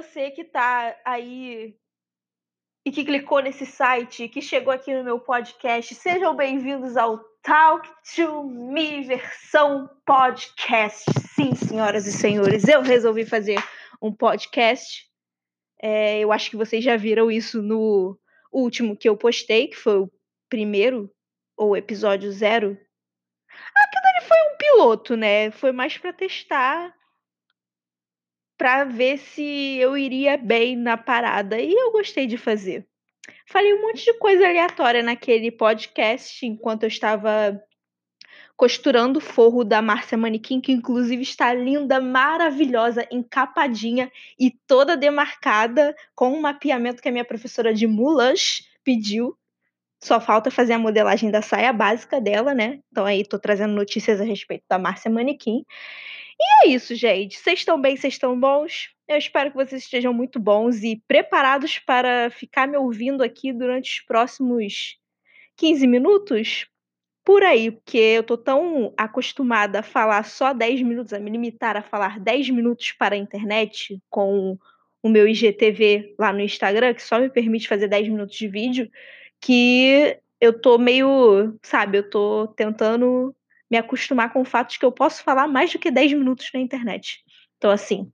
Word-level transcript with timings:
você 0.00 0.30
que 0.30 0.44
tá 0.44 0.96
aí 1.04 1.76
e 2.86 2.90
que 2.90 3.04
clicou 3.04 3.40
nesse 3.40 3.66
site, 3.66 4.30
que 4.30 4.40
chegou 4.40 4.72
aqui 4.72 4.94
no 4.94 5.04
meu 5.04 5.20
podcast. 5.20 5.94
Sejam 5.94 6.34
bem-vindos 6.34 6.96
ao 6.96 7.18
Talk 7.42 7.86
to 8.14 8.44
Me 8.44 9.02
versão 9.02 9.90
podcast. 10.06 11.04
Sim, 11.34 11.54
senhoras 11.54 12.06
e 12.06 12.12
senhores, 12.12 12.66
eu 12.66 12.80
resolvi 12.80 13.26
fazer 13.26 13.62
um 14.00 14.10
podcast. 14.10 15.06
É, 15.82 16.20
eu 16.20 16.32
acho 16.32 16.48
que 16.48 16.56
vocês 16.56 16.82
já 16.82 16.96
viram 16.96 17.30
isso 17.30 17.60
no 17.60 18.18
último 18.50 18.96
que 18.96 19.06
eu 19.06 19.18
postei, 19.18 19.68
que 19.68 19.76
foi 19.76 19.98
o 19.98 20.10
primeiro, 20.48 21.14
ou 21.54 21.76
episódio 21.76 22.32
zero. 22.32 22.70
Aquilo 23.76 24.06
ali 24.06 24.26
foi 24.26 24.38
um 24.38 24.56
piloto, 24.56 25.14
né? 25.14 25.50
Foi 25.50 25.72
mais 25.72 25.98
para 25.98 26.10
testar 26.10 26.90
para 28.60 28.84
ver 28.84 29.16
se 29.16 29.78
eu 29.78 29.96
iria 29.96 30.36
bem 30.36 30.76
na 30.76 30.94
parada. 30.94 31.58
E 31.58 31.72
eu 31.72 31.90
gostei 31.92 32.26
de 32.26 32.36
fazer. 32.36 32.86
Falei 33.48 33.72
um 33.72 33.80
monte 33.80 34.04
de 34.04 34.12
coisa 34.18 34.46
aleatória 34.46 35.02
naquele 35.02 35.50
podcast 35.50 36.44
enquanto 36.44 36.82
eu 36.82 36.88
estava 36.88 37.58
costurando 38.58 39.18
o 39.18 39.22
forro 39.22 39.64
da 39.64 39.80
Márcia 39.80 40.18
Manequim, 40.18 40.60
que 40.60 40.72
inclusive 40.72 41.22
está 41.22 41.54
linda, 41.54 42.02
maravilhosa, 42.02 43.08
encapadinha 43.10 44.12
e 44.38 44.50
toda 44.66 44.94
demarcada, 44.94 45.96
com 46.14 46.34
um 46.34 46.42
mapeamento 46.42 47.00
que 47.00 47.08
a 47.08 47.12
minha 47.12 47.24
professora 47.24 47.72
de 47.72 47.86
Mulas 47.86 48.60
pediu. 48.84 49.34
Só 50.04 50.20
falta 50.20 50.50
fazer 50.50 50.74
a 50.74 50.78
modelagem 50.78 51.30
da 51.30 51.40
saia 51.40 51.72
básica 51.72 52.20
dela, 52.20 52.52
né? 52.52 52.80
Então 52.92 53.06
aí 53.06 53.24
tô 53.24 53.38
trazendo 53.38 53.72
notícias 53.72 54.20
a 54.20 54.24
respeito 54.24 54.64
da 54.68 54.78
Márcia 54.78 55.10
Manequim. 55.10 55.64
E 56.40 56.66
é 56.66 56.70
isso, 56.70 56.94
gente. 56.94 57.38
Vocês 57.38 57.58
estão 57.58 57.78
bem, 57.78 57.96
vocês 57.96 58.14
estão 58.14 58.38
bons? 58.38 58.88
Eu 59.06 59.18
espero 59.18 59.50
que 59.50 59.56
vocês 59.56 59.82
estejam 59.82 60.12
muito 60.14 60.40
bons 60.40 60.82
e 60.82 61.02
preparados 61.06 61.78
para 61.78 62.30
ficar 62.30 62.66
me 62.66 62.78
ouvindo 62.78 63.22
aqui 63.22 63.52
durante 63.52 63.98
os 63.98 64.06
próximos 64.06 64.96
15 65.58 65.86
minutos. 65.86 66.66
Por 67.22 67.42
aí, 67.42 67.70
porque 67.70 67.98
eu 67.98 68.22
tô 68.22 68.38
tão 68.38 68.94
acostumada 68.96 69.80
a 69.80 69.82
falar 69.82 70.24
só 70.24 70.54
10 70.54 70.80
minutos, 70.80 71.12
a 71.12 71.18
me 71.18 71.30
limitar 71.30 71.76
a 71.76 71.82
falar 71.82 72.18
10 72.18 72.48
minutos 72.48 72.92
para 72.92 73.14
a 73.14 73.18
internet 73.18 74.00
com 74.08 74.56
o 75.02 75.08
meu 75.08 75.28
IGTV 75.28 76.14
lá 76.18 76.32
no 76.32 76.40
Instagram, 76.40 76.94
que 76.94 77.02
só 77.02 77.20
me 77.20 77.28
permite 77.28 77.68
fazer 77.68 77.88
10 77.88 78.08
minutos 78.08 78.36
de 78.36 78.48
vídeo, 78.48 78.90
que 79.38 80.18
eu 80.40 80.58
tô 80.58 80.78
meio, 80.78 81.58
sabe, 81.62 81.98
eu 81.98 82.08
tô 82.08 82.48
tentando 82.56 83.34
me 83.70 83.78
acostumar 83.78 84.32
com 84.32 84.40
o 84.40 84.44
fato 84.44 84.72
de 84.72 84.78
que 84.78 84.84
eu 84.84 84.92
posso 84.92 85.22
falar 85.22 85.46
mais 85.46 85.72
do 85.72 85.78
que 85.78 85.90
10 85.90 86.14
minutos 86.14 86.50
na 86.52 86.60
internet. 86.60 87.22
Então, 87.56 87.70
assim, 87.70 88.10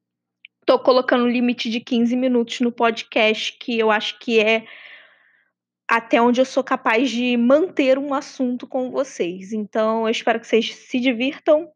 tô 0.67 0.79
colocando 0.79 1.25
um 1.25 1.29
limite 1.29 1.71
de 1.71 1.81
15 1.81 2.15
minutos 2.17 2.61
no 2.61 2.71
podcast, 2.71 3.57
que 3.59 3.79
eu 3.79 3.91
acho 3.91 4.19
que 4.19 4.39
é 4.39 4.67
até 5.89 6.21
onde 6.21 6.41
eu 6.41 6.45
sou 6.45 6.65
capaz 6.65 7.11
de 7.11 7.37
manter 7.37 7.97
um 7.97 8.12
assunto 8.12 8.67
com 8.67 8.91
vocês. 8.91 9.53
Então, 9.53 10.05
eu 10.05 10.11
espero 10.11 10.41
que 10.41 10.47
vocês 10.47 10.75
se 10.75 10.99
divirtam. 10.99 11.71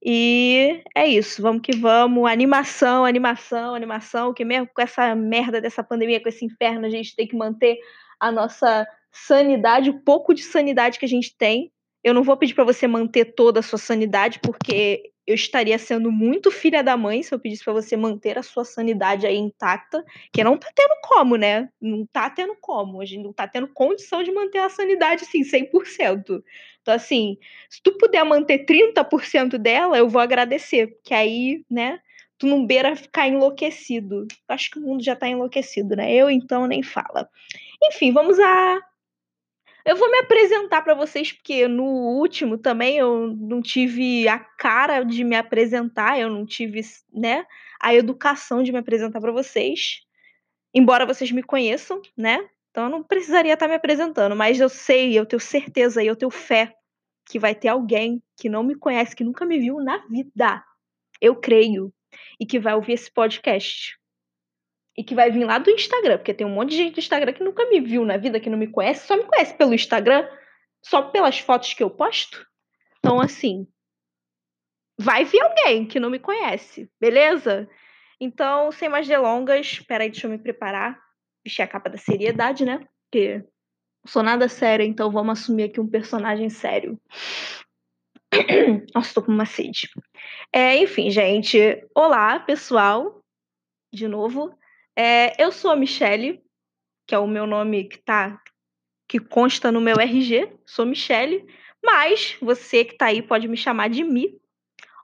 E 0.00 0.80
é 0.94 1.06
isso, 1.06 1.42
vamos 1.42 1.62
que 1.62 1.76
vamos. 1.76 2.30
Animação, 2.30 3.04
animação, 3.04 3.74
animação, 3.74 4.32
que 4.32 4.44
mesmo 4.44 4.68
com 4.72 4.80
essa 4.80 5.14
merda 5.14 5.60
dessa 5.60 5.82
pandemia, 5.82 6.22
com 6.22 6.28
esse 6.28 6.44
inferno, 6.44 6.86
a 6.86 6.90
gente 6.90 7.16
tem 7.16 7.26
que 7.26 7.36
manter 7.36 7.78
a 8.20 8.30
nossa 8.30 8.86
sanidade, 9.10 9.90
o 9.90 10.00
pouco 10.00 10.32
de 10.32 10.42
sanidade 10.42 10.98
que 10.98 11.04
a 11.04 11.08
gente 11.08 11.36
tem. 11.36 11.72
Eu 12.02 12.14
não 12.14 12.22
vou 12.22 12.36
pedir 12.36 12.54
para 12.54 12.64
você 12.64 12.86
manter 12.86 13.26
toda 13.34 13.60
a 13.60 13.62
sua 13.62 13.78
sanidade, 13.78 14.40
porque 14.40 15.12
eu 15.26 15.34
estaria 15.34 15.78
sendo 15.78 16.10
muito 16.10 16.50
filha 16.50 16.82
da 16.82 16.96
mãe 16.96 17.22
se 17.22 17.32
eu 17.32 17.38
pedisse 17.38 17.62
para 17.62 17.72
você 17.72 17.96
manter 17.96 18.36
a 18.36 18.42
sua 18.42 18.64
sanidade 18.64 19.26
aí 19.26 19.36
intacta, 19.36 20.04
que 20.32 20.42
não 20.42 20.58
tá 20.58 20.68
tendo 20.74 20.94
como, 21.02 21.36
né? 21.36 21.68
Não 21.80 22.04
tá 22.06 22.28
tendo 22.28 22.56
como, 22.60 23.00
a 23.00 23.04
gente 23.04 23.22
não 23.22 23.32
tá 23.32 23.46
tendo 23.46 23.68
condição 23.68 24.22
de 24.22 24.32
manter 24.32 24.58
a 24.58 24.68
sanidade 24.68 25.22
assim 25.22 25.42
100%. 25.44 26.42
Então 26.80 26.94
assim, 26.94 27.36
se 27.70 27.80
tu 27.82 27.96
puder 27.96 28.24
manter 28.24 28.64
30% 28.64 29.56
dela, 29.58 29.96
eu 29.96 30.08
vou 30.08 30.20
agradecer, 30.20 30.98
que 31.04 31.14
aí, 31.14 31.64
né, 31.70 32.00
tu 32.36 32.46
não 32.48 32.66
beira 32.66 32.96
ficar 32.96 33.28
enlouquecido. 33.28 34.26
Acho 34.48 34.72
que 34.72 34.78
o 34.80 34.82
mundo 34.82 35.04
já 35.04 35.14
tá 35.14 35.28
enlouquecido, 35.28 35.94
né? 35.94 36.12
Eu 36.12 36.28
então 36.28 36.66
nem 36.66 36.82
fala. 36.82 37.28
Enfim, 37.84 38.12
vamos 38.12 38.40
a 38.40 38.80
eu 39.84 39.96
vou 39.96 40.10
me 40.10 40.18
apresentar 40.18 40.82
para 40.82 40.94
vocês, 40.94 41.32
porque 41.32 41.66
no 41.66 41.84
último 41.84 42.56
também 42.56 42.98
eu 42.98 43.28
não 43.36 43.60
tive 43.60 44.28
a 44.28 44.38
cara 44.38 45.02
de 45.02 45.24
me 45.24 45.36
apresentar, 45.36 46.18
eu 46.18 46.30
não 46.30 46.46
tive, 46.46 46.80
né, 47.12 47.44
a 47.80 47.94
educação 47.94 48.62
de 48.62 48.72
me 48.72 48.78
apresentar 48.78 49.20
para 49.20 49.32
vocês. 49.32 50.00
Embora 50.74 51.04
vocês 51.04 51.30
me 51.32 51.42
conheçam, 51.42 52.00
né? 52.16 52.48
Então 52.70 52.84
eu 52.84 52.90
não 52.90 53.02
precisaria 53.02 53.52
estar 53.52 53.68
me 53.68 53.74
apresentando, 53.74 54.34
mas 54.34 54.60
eu 54.60 54.68
sei, 54.68 55.18
eu 55.18 55.26
tenho 55.26 55.40
certeza 55.40 56.02
e 56.02 56.06
eu 56.06 56.16
tenho 56.16 56.30
fé 56.30 56.74
que 57.28 57.38
vai 57.38 57.54
ter 57.54 57.68
alguém 57.68 58.22
que 58.36 58.48
não 58.48 58.62
me 58.62 58.74
conhece, 58.74 59.14
que 59.14 59.24
nunca 59.24 59.44
me 59.44 59.58
viu 59.58 59.80
na 59.80 59.98
vida. 60.06 60.62
Eu 61.20 61.36
creio. 61.36 61.92
E 62.38 62.44
que 62.44 62.58
vai 62.58 62.74
ouvir 62.74 62.92
esse 62.92 63.10
podcast 63.10 63.96
e 64.96 65.02
que 65.02 65.14
vai 65.14 65.30
vir 65.30 65.44
lá 65.44 65.58
do 65.58 65.70
Instagram, 65.70 66.18
porque 66.18 66.34
tem 66.34 66.46
um 66.46 66.54
monte 66.54 66.70
de 66.70 66.76
gente 66.76 66.94
do 66.94 67.00
Instagram 67.00 67.32
que 67.32 67.44
nunca 67.44 67.64
me 67.68 67.80
viu 67.80 68.04
na 68.04 68.16
vida, 68.16 68.40
que 68.40 68.50
não 68.50 68.58
me 68.58 68.66
conhece, 68.66 69.06
só 69.06 69.16
me 69.16 69.24
conhece 69.24 69.54
pelo 69.54 69.74
Instagram, 69.74 70.28
só 70.82 71.02
pelas 71.02 71.38
fotos 71.38 71.72
que 71.72 71.82
eu 71.82 71.90
posto. 71.90 72.46
Então, 72.98 73.20
assim, 73.20 73.66
vai 74.98 75.24
vir 75.24 75.40
alguém 75.40 75.86
que 75.86 75.98
não 75.98 76.10
me 76.10 76.18
conhece, 76.18 76.90
beleza? 77.00 77.68
Então, 78.20 78.70
sem 78.70 78.88
mais 78.88 79.08
delongas, 79.08 79.80
peraí, 79.80 80.10
deixa 80.10 80.26
eu 80.26 80.30
me 80.30 80.38
preparar, 80.38 80.98
vestir 81.44 81.62
a 81.62 81.66
capa 81.66 81.90
da 81.90 81.98
seriedade, 81.98 82.64
né? 82.64 82.86
Porque 83.10 83.38
não 83.38 84.06
sou 84.06 84.22
nada 84.22 84.48
séria, 84.48 84.84
então 84.84 85.10
vamos 85.10 85.40
assumir 85.40 85.64
aqui 85.64 85.80
um 85.80 85.88
personagem 85.88 86.50
sério. 86.50 87.00
Nossa, 88.94 89.14
tô 89.14 89.22
com 89.22 89.32
uma 89.32 89.46
sede. 89.46 89.90
É, 90.52 90.76
enfim, 90.76 91.10
gente. 91.10 91.58
Olá, 91.94 92.38
pessoal. 92.40 93.22
De 93.92 94.06
novo. 94.06 94.56
É, 94.96 95.42
eu 95.42 95.50
sou 95.50 95.70
a 95.70 95.76
Michele, 95.76 96.42
que 97.06 97.14
é 97.14 97.18
o 97.18 97.26
meu 97.26 97.46
nome 97.46 97.84
que 97.84 97.98
tá 97.98 98.40
que 99.08 99.18
consta 99.18 99.70
no 99.70 99.80
meu 99.80 99.96
RG, 100.00 100.50
sou 100.64 100.86
Michele, 100.86 101.46
mas 101.84 102.36
você 102.40 102.82
que 102.82 102.96
tá 102.96 103.06
aí 103.06 103.20
pode 103.20 103.46
me 103.46 103.58
chamar 103.58 103.90
de 103.90 104.02
Mi, 104.02 104.40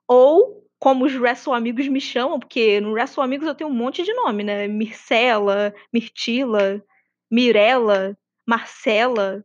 ou 0.06 0.66
como 0.78 1.04
os 1.04 1.14
Wrestle 1.14 1.52
Amigos 1.52 1.88
me 1.88 2.00
chamam, 2.00 2.38
porque 2.38 2.80
no 2.80 2.92
Wrestle 2.92 3.22
Amigos 3.22 3.46
eu 3.46 3.54
tenho 3.54 3.68
um 3.68 3.74
monte 3.74 4.02
de 4.02 4.14
nome, 4.14 4.44
né? 4.44 4.66
Mircela, 4.66 5.74
Mirtila, 5.92 6.82
Mirella, 7.30 8.16
Marcela, 8.46 9.44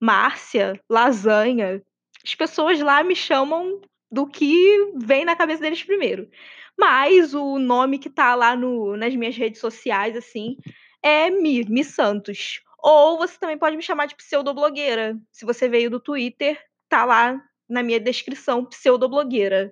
Márcia, 0.00 0.80
Lasanha. 0.90 1.80
As 2.24 2.34
pessoas 2.34 2.80
lá 2.80 3.04
me 3.04 3.14
chamam 3.14 3.80
do 4.10 4.26
que 4.26 4.92
vem 4.96 5.24
na 5.24 5.36
cabeça 5.36 5.62
deles 5.62 5.84
primeiro. 5.84 6.28
Mas 6.80 7.34
o 7.34 7.58
nome 7.58 7.98
que 7.98 8.08
tá 8.08 8.34
lá 8.34 8.56
no, 8.56 8.96
nas 8.96 9.14
minhas 9.14 9.36
redes 9.36 9.60
sociais, 9.60 10.16
assim, 10.16 10.56
é 11.02 11.28
Mi, 11.28 11.62
Mi 11.68 11.84
Santos. 11.84 12.62
Ou 12.78 13.18
você 13.18 13.38
também 13.38 13.58
pode 13.58 13.76
me 13.76 13.82
chamar 13.82 14.06
de 14.06 14.16
pseudoblogueira. 14.16 15.14
Se 15.30 15.44
você 15.44 15.68
veio 15.68 15.90
do 15.90 16.00
Twitter, 16.00 16.58
tá 16.88 17.04
lá 17.04 17.38
na 17.68 17.82
minha 17.82 18.00
descrição, 18.00 18.64
pseudoblogueira. 18.64 19.70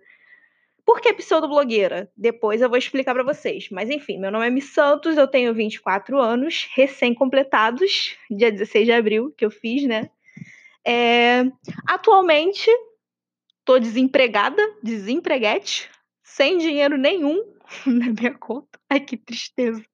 Por 0.85 1.01
que 1.01 1.15
pseudoblogueira? 1.15 2.13
Depois 2.15 2.61
eu 2.61 2.69
vou 2.69 2.77
explicar 2.77 3.15
para 3.15 3.25
vocês. 3.25 3.71
Mas 3.71 3.89
enfim, 3.89 4.19
meu 4.19 4.31
nome 4.31 4.47
é 4.47 4.51
Mi 4.51 4.61
Santos, 4.61 5.17
eu 5.17 5.27
tenho 5.27 5.55
24 5.55 6.21
anos, 6.21 6.69
recém-completados, 6.75 8.19
dia 8.31 8.53
16 8.53 8.85
de 8.85 8.93
abril, 8.93 9.33
que 9.35 9.47
eu 9.47 9.51
fiz, 9.51 9.83
né? 9.85 10.11
É... 10.87 11.47
Atualmente, 11.87 12.71
tô 13.65 13.79
desempregada, 13.79 14.63
desempreguete, 14.83 15.91
sem 16.29 16.59
dinheiro 16.59 16.97
nenhum 16.97 17.43
na 17.87 18.11
minha 18.11 18.35
conta. 18.35 18.79
Ai, 18.89 19.01
que 19.01 19.17
tristeza. 19.17 19.85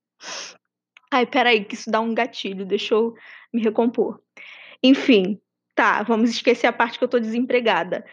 Ai, 1.11 1.27
peraí, 1.27 1.65
que 1.65 1.75
isso 1.75 1.91
dá 1.91 2.01
um 2.01 2.15
gatilho, 2.15 2.67
deixa 2.67 2.95
eu 2.95 3.15
me 3.53 3.63
recompor. 3.63 4.21
Enfim, 4.83 5.41
tá, 5.75 6.03
vamos 6.03 6.31
esquecer 6.31 6.67
a 6.67 6.73
parte 6.73 6.99
que 6.99 7.05
eu 7.05 7.09
tô 7.09 7.19
desempregada. 7.19 8.05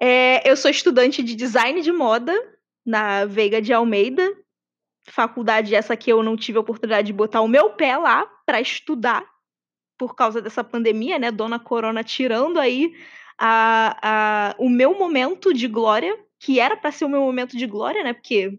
É, 0.00 0.48
eu 0.48 0.56
sou 0.56 0.70
estudante 0.70 1.22
de 1.22 1.34
design 1.34 1.80
de 1.80 1.92
moda 1.92 2.34
na 2.84 3.24
Veiga 3.24 3.62
de 3.62 3.72
Almeida, 3.72 4.30
faculdade 5.08 5.74
essa 5.74 5.96
que 5.96 6.12
eu 6.12 6.22
não 6.22 6.36
tive 6.36 6.58
a 6.58 6.60
oportunidade 6.60 7.06
de 7.06 7.12
botar 7.12 7.40
o 7.40 7.48
meu 7.48 7.70
pé 7.70 7.96
lá 7.96 8.26
para 8.44 8.60
estudar 8.60 9.24
por 9.96 10.14
causa 10.14 10.42
dessa 10.42 10.62
pandemia, 10.62 11.18
né? 11.18 11.30
Dona 11.30 11.58
Corona 11.58 12.04
tirando 12.04 12.60
aí 12.60 12.92
a, 13.38 13.96
a, 14.02 14.54
o 14.58 14.68
meu 14.68 14.98
momento 14.98 15.54
de 15.54 15.66
glória 15.68 16.25
que 16.46 16.60
era 16.60 16.76
para 16.76 16.92
ser 16.92 17.04
o 17.04 17.08
meu 17.08 17.22
momento 17.22 17.56
de 17.56 17.66
glória, 17.66 18.04
né? 18.04 18.12
Porque 18.12 18.56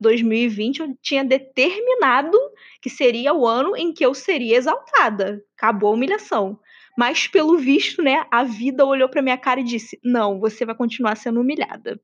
2020 0.00 0.80
eu 0.80 0.92
tinha 1.00 1.24
determinado 1.24 2.36
que 2.82 2.90
seria 2.90 3.32
o 3.32 3.46
ano 3.46 3.76
em 3.76 3.92
que 3.92 4.04
eu 4.04 4.12
seria 4.12 4.56
exaltada. 4.56 5.40
Acabou 5.56 5.92
a 5.92 5.94
humilhação. 5.94 6.58
Mas 6.98 7.28
pelo 7.28 7.56
visto, 7.56 8.02
né, 8.02 8.26
a 8.28 8.42
vida 8.42 8.84
olhou 8.84 9.08
para 9.08 9.22
minha 9.22 9.38
cara 9.38 9.60
e 9.60 9.64
disse: 9.64 10.00
"Não, 10.02 10.40
você 10.40 10.66
vai 10.66 10.74
continuar 10.74 11.16
sendo 11.16 11.40
humilhada. 11.40 12.00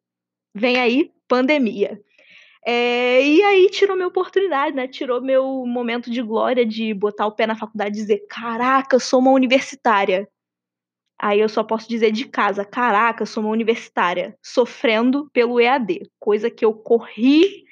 Vem 0.54 0.78
aí 0.78 1.10
pandemia". 1.28 2.00
É, 2.66 3.22
e 3.26 3.42
aí 3.42 3.70
tirou 3.70 3.96
minha 3.96 4.08
oportunidade, 4.08 4.76
né? 4.76 4.88
Tirou 4.88 5.20
meu 5.22 5.66
momento 5.66 6.10
de 6.10 6.22
glória 6.22 6.66
de 6.66 6.94
botar 6.94 7.26
o 7.26 7.32
pé 7.32 7.46
na 7.46 7.56
faculdade 7.56 7.98
e 7.98 8.02
dizer: 8.02 8.26
caraca, 8.28 8.96
eu 8.96 9.00
sou 9.00 9.20
uma 9.20 9.32
universitária. 9.32 10.28
Aí 11.20 11.40
eu 11.40 11.48
só 11.48 11.62
posso 11.62 11.88
dizer 11.88 12.10
de 12.12 12.26
casa: 12.26 12.64
caraca, 12.64 13.26
sou 13.26 13.42
uma 13.42 13.52
universitária, 13.52 14.36
sofrendo 14.42 15.28
pelo 15.32 15.60
EAD. 15.60 16.10
Coisa 16.18 16.50
que 16.50 16.64
eu 16.64 16.74
corri 16.74 17.64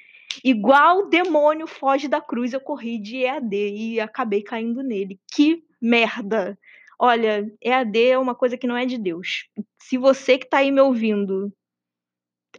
igual 0.43 1.09
demônio 1.09 1.67
foge 1.67 2.07
da 2.07 2.21
cruz, 2.21 2.53
eu 2.53 2.61
corri 2.61 2.97
de 2.97 3.17
EAD 3.17 3.55
e 3.55 3.99
acabei 3.99 4.41
caindo 4.41 4.81
nele. 4.81 5.19
Que 5.33 5.63
merda! 5.81 6.57
Olha, 6.99 7.45
EAD 7.61 8.11
é 8.11 8.17
uma 8.17 8.33
coisa 8.33 8.57
que 8.57 8.67
não 8.67 8.77
é 8.77 8.85
de 8.85 8.97
Deus. 8.97 9.49
Se 9.81 9.97
você 9.97 10.37
que 10.37 10.47
tá 10.47 10.59
aí 10.59 10.71
me 10.71 10.81
ouvindo 10.81 11.51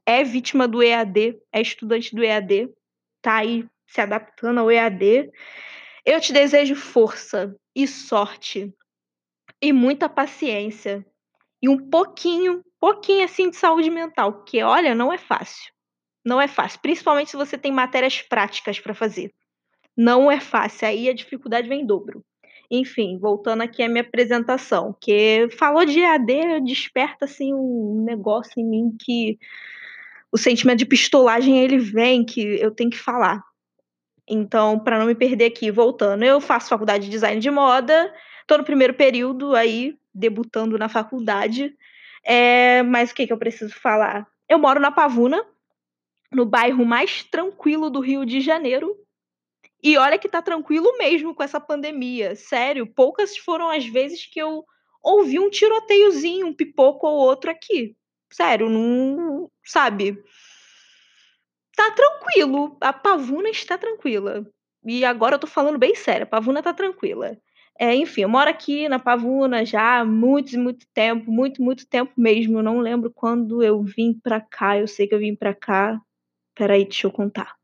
é 0.04 0.22
vítima 0.22 0.68
do 0.68 0.82
EAD, 0.82 1.38
é 1.52 1.62
estudante 1.62 2.14
do 2.14 2.22
EAD, 2.22 2.68
tá 3.22 3.36
aí 3.36 3.66
se 3.86 4.00
adaptando 4.00 4.58
ao 4.58 4.70
EAD, 4.70 5.30
eu 6.04 6.20
te 6.20 6.32
desejo 6.32 6.74
força 6.74 7.56
e 7.74 7.86
sorte 7.86 8.74
e 9.64 9.72
muita 9.72 10.10
paciência 10.10 11.04
e 11.62 11.68
um 11.70 11.88
pouquinho, 11.88 12.62
pouquinho 12.78 13.24
assim 13.24 13.48
de 13.48 13.56
saúde 13.56 13.88
mental, 13.88 14.34
porque 14.34 14.62
olha, 14.62 14.94
não 14.94 15.10
é 15.10 15.16
fácil. 15.16 15.72
Não 16.22 16.38
é 16.38 16.46
fácil, 16.46 16.80
principalmente 16.80 17.30
se 17.30 17.36
você 17.36 17.56
tem 17.56 17.72
matérias 17.72 18.20
práticas 18.20 18.78
para 18.78 18.94
fazer. 18.94 19.32
Não 19.96 20.30
é 20.30 20.38
fácil, 20.38 20.86
aí 20.86 21.08
a 21.08 21.14
dificuldade 21.14 21.66
vem 21.66 21.80
em 21.80 21.86
dobro. 21.86 22.22
Enfim, 22.70 23.18
voltando 23.18 23.62
aqui 23.62 23.82
à 23.82 23.88
minha 23.88 24.02
apresentação, 24.02 24.94
que 25.00 25.48
falou 25.58 25.86
de 25.86 26.00
EAD, 26.00 26.60
desperta 26.62 27.24
assim 27.24 27.54
um 27.54 28.04
negócio 28.04 28.52
em 28.58 28.68
mim 28.68 28.96
que 29.00 29.38
o 30.30 30.36
sentimento 30.36 30.80
de 30.80 30.86
pistolagem 30.86 31.58
ele 31.58 31.78
vem 31.78 32.22
que 32.24 32.40
eu 32.40 32.70
tenho 32.70 32.90
que 32.90 32.98
falar. 32.98 33.42
Então, 34.28 34.78
para 34.78 34.98
não 34.98 35.06
me 35.06 35.14
perder 35.14 35.46
aqui, 35.46 35.70
voltando, 35.70 36.24
eu 36.24 36.40
faço 36.40 36.68
faculdade 36.68 37.04
de 37.04 37.10
design 37.10 37.40
de 37.40 37.50
moda, 37.50 38.12
tô 38.46 38.56
no 38.56 38.64
primeiro 38.64 38.94
período 38.94 39.54
aí, 39.54 39.98
debutando 40.14 40.78
na 40.78 40.88
faculdade. 40.88 41.76
É, 42.24 42.82
mas 42.82 43.10
o 43.10 43.14
que, 43.14 43.26
que 43.26 43.32
eu 43.32 43.38
preciso 43.38 43.74
falar? 43.74 44.26
Eu 44.48 44.58
moro 44.58 44.80
na 44.80 44.90
Pavuna, 44.90 45.44
no 46.32 46.46
bairro 46.46 46.84
mais 46.84 47.22
tranquilo 47.24 47.90
do 47.90 48.00
Rio 48.00 48.24
de 48.24 48.40
Janeiro. 48.40 48.96
E 49.82 49.98
olha 49.98 50.18
que 50.18 50.28
tá 50.28 50.40
tranquilo 50.40 50.96
mesmo 50.96 51.34
com 51.34 51.42
essa 51.42 51.60
pandemia. 51.60 52.34
Sério, 52.34 52.86
poucas 52.86 53.36
foram 53.36 53.68
as 53.68 53.84
vezes 53.84 54.24
que 54.26 54.40
eu 54.40 54.64
ouvi 55.02 55.38
um 55.38 55.50
tiroteiozinho, 55.50 56.46
um 56.46 56.54
pipoco 56.54 57.06
ou 57.06 57.18
outro 57.18 57.50
aqui. 57.50 57.94
Sério, 58.32 58.70
não. 58.70 59.50
Sabe? 59.62 60.18
Tá 61.76 61.90
tranquilo. 61.90 62.76
A 62.80 62.92
Pavuna 62.92 63.48
está 63.48 63.76
tranquila. 63.76 64.46
E 64.84 65.04
agora 65.04 65.36
eu 65.36 65.38
tô 65.38 65.46
falando 65.46 65.78
bem 65.78 65.94
sério, 65.94 66.24
a 66.24 66.26
Pavuna 66.26 66.62
tá 66.62 66.72
tranquila. 66.74 67.36
É, 67.78 67.94
enfim, 67.94 68.22
eu 68.22 68.28
moro 68.28 68.48
aqui 68.48 68.88
na 68.88 68.98
Pavuna 68.98 69.64
já 69.64 70.00
há 70.00 70.04
muito, 70.04 70.56
muito 70.58 70.86
tempo, 70.94 71.30
muito, 71.30 71.62
muito 71.62 71.86
tempo 71.88 72.12
mesmo. 72.16 72.58
Eu 72.58 72.62
não 72.62 72.78
lembro 72.78 73.10
quando 73.12 73.62
eu 73.62 73.82
vim 73.82 74.12
pra 74.22 74.40
cá. 74.40 74.78
Eu 74.78 74.86
sei 74.86 75.08
que 75.08 75.14
eu 75.14 75.18
vim 75.18 75.34
pra 75.34 75.52
cá. 75.54 76.00
Peraí, 76.54 76.84
deixa 76.84 77.06
eu 77.06 77.10
contar. 77.10 77.54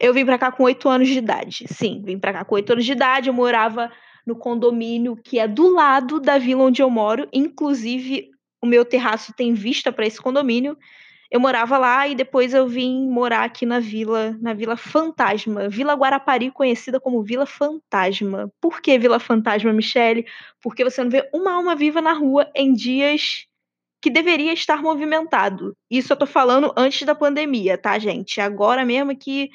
Eu 0.00 0.14
vim 0.14 0.24
pra 0.24 0.38
cá 0.38 0.52
com 0.52 0.62
oito 0.64 0.88
anos 0.88 1.08
de 1.08 1.18
idade. 1.18 1.64
Sim, 1.68 2.02
vim 2.04 2.18
pra 2.18 2.32
cá 2.32 2.44
com 2.44 2.54
oito 2.54 2.72
anos 2.72 2.84
de 2.84 2.92
idade. 2.92 3.28
Eu 3.28 3.34
morava 3.34 3.90
no 4.24 4.36
condomínio 4.36 5.16
que 5.16 5.38
é 5.38 5.48
do 5.48 5.72
lado 5.72 6.20
da 6.20 6.38
vila 6.38 6.64
onde 6.64 6.80
eu 6.80 6.90
moro. 6.90 7.28
Inclusive, 7.32 8.30
o 8.62 8.66
meu 8.66 8.84
terraço 8.84 9.32
tem 9.32 9.52
vista 9.52 9.90
para 9.90 10.06
esse 10.06 10.20
condomínio. 10.20 10.76
Eu 11.30 11.40
morava 11.40 11.76
lá 11.76 12.08
e 12.08 12.14
depois 12.14 12.54
eu 12.54 12.66
vim 12.66 13.06
morar 13.08 13.44
aqui 13.44 13.66
na 13.66 13.80
vila, 13.80 14.36
na 14.40 14.54
Vila 14.54 14.76
Fantasma, 14.76 15.68
Vila 15.68 15.92
Guarapari, 15.94 16.50
conhecida 16.50 16.98
como 16.98 17.22
Vila 17.22 17.44
Fantasma. 17.44 18.50
Por 18.60 18.80
que 18.80 18.98
Vila 18.98 19.20
Fantasma, 19.20 19.72
Michele? 19.72 20.26
Porque 20.62 20.82
você 20.82 21.02
não 21.04 21.10
vê 21.10 21.28
uma 21.34 21.52
alma 21.52 21.76
viva 21.76 22.00
na 22.00 22.14
rua 22.14 22.50
em 22.54 22.72
dias 22.72 23.46
que 24.00 24.08
deveria 24.08 24.52
estar 24.54 24.80
movimentado. 24.80 25.76
Isso 25.90 26.12
eu 26.12 26.16
tô 26.16 26.24
falando 26.26 26.72
antes 26.76 27.02
da 27.02 27.14
pandemia, 27.14 27.76
tá, 27.76 27.98
gente? 27.98 28.40
Agora 28.40 28.84
mesmo 28.84 29.14
que 29.16 29.50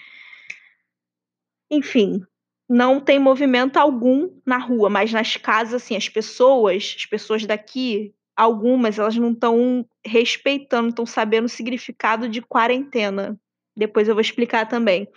enfim, 1.71 2.23
não 2.69 2.99
tem 2.99 3.17
movimento 3.17 3.77
algum 3.77 4.29
na 4.45 4.57
rua, 4.57 4.89
mas 4.89 5.11
nas 5.11 5.37
casas 5.37 5.81
assim, 5.81 5.95
as 5.95 6.07
pessoas, 6.07 6.95
as 6.97 7.05
pessoas 7.05 7.45
daqui 7.45 8.13
algumas 8.35 8.97
elas 8.97 9.15
não 9.15 9.31
estão 9.31 9.85
respeitando, 10.05 10.89
estão 10.89 11.05
sabendo 11.05 11.45
o 11.45 11.49
significado 11.49 12.27
de 12.27 12.41
quarentena. 12.41 13.39
Depois 13.75 14.07
eu 14.07 14.15
vou 14.15 14.21
explicar 14.21 14.67
também. 14.67 15.07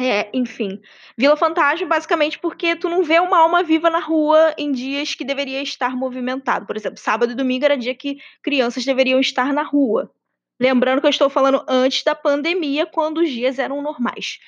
É, 0.00 0.30
enfim, 0.32 0.80
Vila 1.16 1.36
Fantasma 1.36 1.84
basicamente 1.88 2.38
porque 2.38 2.76
tu 2.76 2.88
não 2.88 3.02
vê 3.02 3.18
uma 3.18 3.36
alma 3.36 3.64
viva 3.64 3.90
na 3.90 3.98
rua 3.98 4.54
em 4.56 4.70
dias 4.70 5.16
que 5.16 5.24
deveria 5.24 5.60
estar 5.60 5.96
movimentado. 5.96 6.66
Por 6.66 6.76
exemplo, 6.76 6.98
sábado 6.98 7.32
e 7.32 7.34
domingo 7.34 7.64
era 7.64 7.76
dia 7.76 7.94
que 7.96 8.18
crianças 8.40 8.84
deveriam 8.84 9.18
estar 9.18 9.52
na 9.52 9.62
rua. 9.62 10.08
Lembrando 10.60 11.00
que 11.00 11.06
eu 11.06 11.10
estou 11.10 11.28
falando 11.28 11.64
antes 11.68 12.04
da 12.04 12.14
pandemia, 12.14 12.86
quando 12.86 13.18
os 13.18 13.30
dias 13.30 13.58
eram 13.58 13.82
normais. 13.82 14.38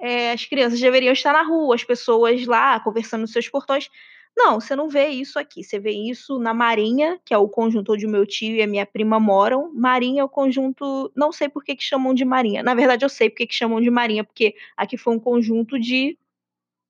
É, 0.00 0.32
as 0.32 0.46
crianças 0.46 0.80
deveriam 0.80 1.12
estar 1.12 1.32
na 1.34 1.42
rua, 1.42 1.74
as 1.74 1.84
pessoas 1.84 2.46
lá 2.46 2.80
conversando 2.80 3.22
nos 3.22 3.32
seus 3.32 3.48
portões. 3.48 3.90
Não, 4.36 4.60
você 4.60 4.74
não 4.74 4.88
vê 4.88 5.08
isso 5.08 5.38
aqui. 5.38 5.62
Você 5.62 5.78
vê 5.78 5.92
isso 5.92 6.38
na 6.38 6.52
Marinha, 6.52 7.20
que 7.24 7.32
é 7.32 7.38
o 7.38 7.48
conjunto 7.48 7.92
onde 7.92 8.04
o 8.04 8.10
meu 8.10 8.26
tio 8.26 8.56
e 8.56 8.62
a 8.62 8.66
minha 8.66 8.84
prima 8.84 9.20
moram. 9.20 9.72
Marinha 9.72 10.22
é 10.22 10.24
o 10.24 10.28
conjunto. 10.28 11.10
Não 11.14 11.30
sei 11.30 11.48
por 11.48 11.62
que, 11.62 11.76
que 11.76 11.84
chamam 11.84 12.12
de 12.12 12.24
Marinha. 12.24 12.62
Na 12.62 12.74
verdade, 12.74 13.04
eu 13.04 13.08
sei 13.08 13.30
por 13.30 13.36
que, 13.36 13.46
que 13.46 13.54
chamam 13.54 13.80
de 13.80 13.90
Marinha, 13.90 14.24
porque 14.24 14.56
aqui 14.76 14.96
foi 14.96 15.14
um 15.14 15.20
conjunto 15.20 15.78
de 15.78 16.18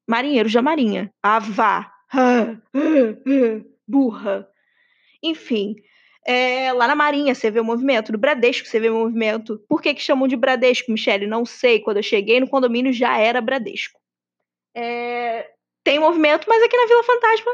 marinheiros 0.06 0.52
da 0.52 0.62
Marinha. 0.62 1.12
Ah, 1.22 1.38
vá! 1.38 1.92
Burra. 3.86 4.48
Enfim. 5.22 5.76
É, 6.26 6.72
lá 6.72 6.88
na 6.88 6.94
Marinha 6.94 7.34
você 7.34 7.50
vê 7.50 7.60
o 7.60 7.64
movimento, 7.64 8.10
no 8.10 8.16
Bradesco 8.16 8.66
você 8.66 8.80
vê 8.80 8.88
o 8.88 8.94
movimento. 8.94 9.62
Por 9.68 9.82
que, 9.82 9.92
que 9.92 10.00
chamam 10.00 10.26
de 10.26 10.36
Bradesco, 10.36 10.90
Michele? 10.90 11.26
Não 11.26 11.44
sei. 11.44 11.80
Quando 11.80 11.98
eu 11.98 12.02
cheguei 12.02 12.40
no 12.40 12.48
condomínio 12.48 12.92
já 12.92 13.18
era 13.18 13.42
Bradesco. 13.42 14.00
É, 14.74 15.50
tem 15.84 15.98
movimento, 16.00 16.46
mas 16.48 16.62
aqui 16.62 16.76
na 16.76 16.86
Vila 16.86 17.02
Fantasma, 17.04 17.52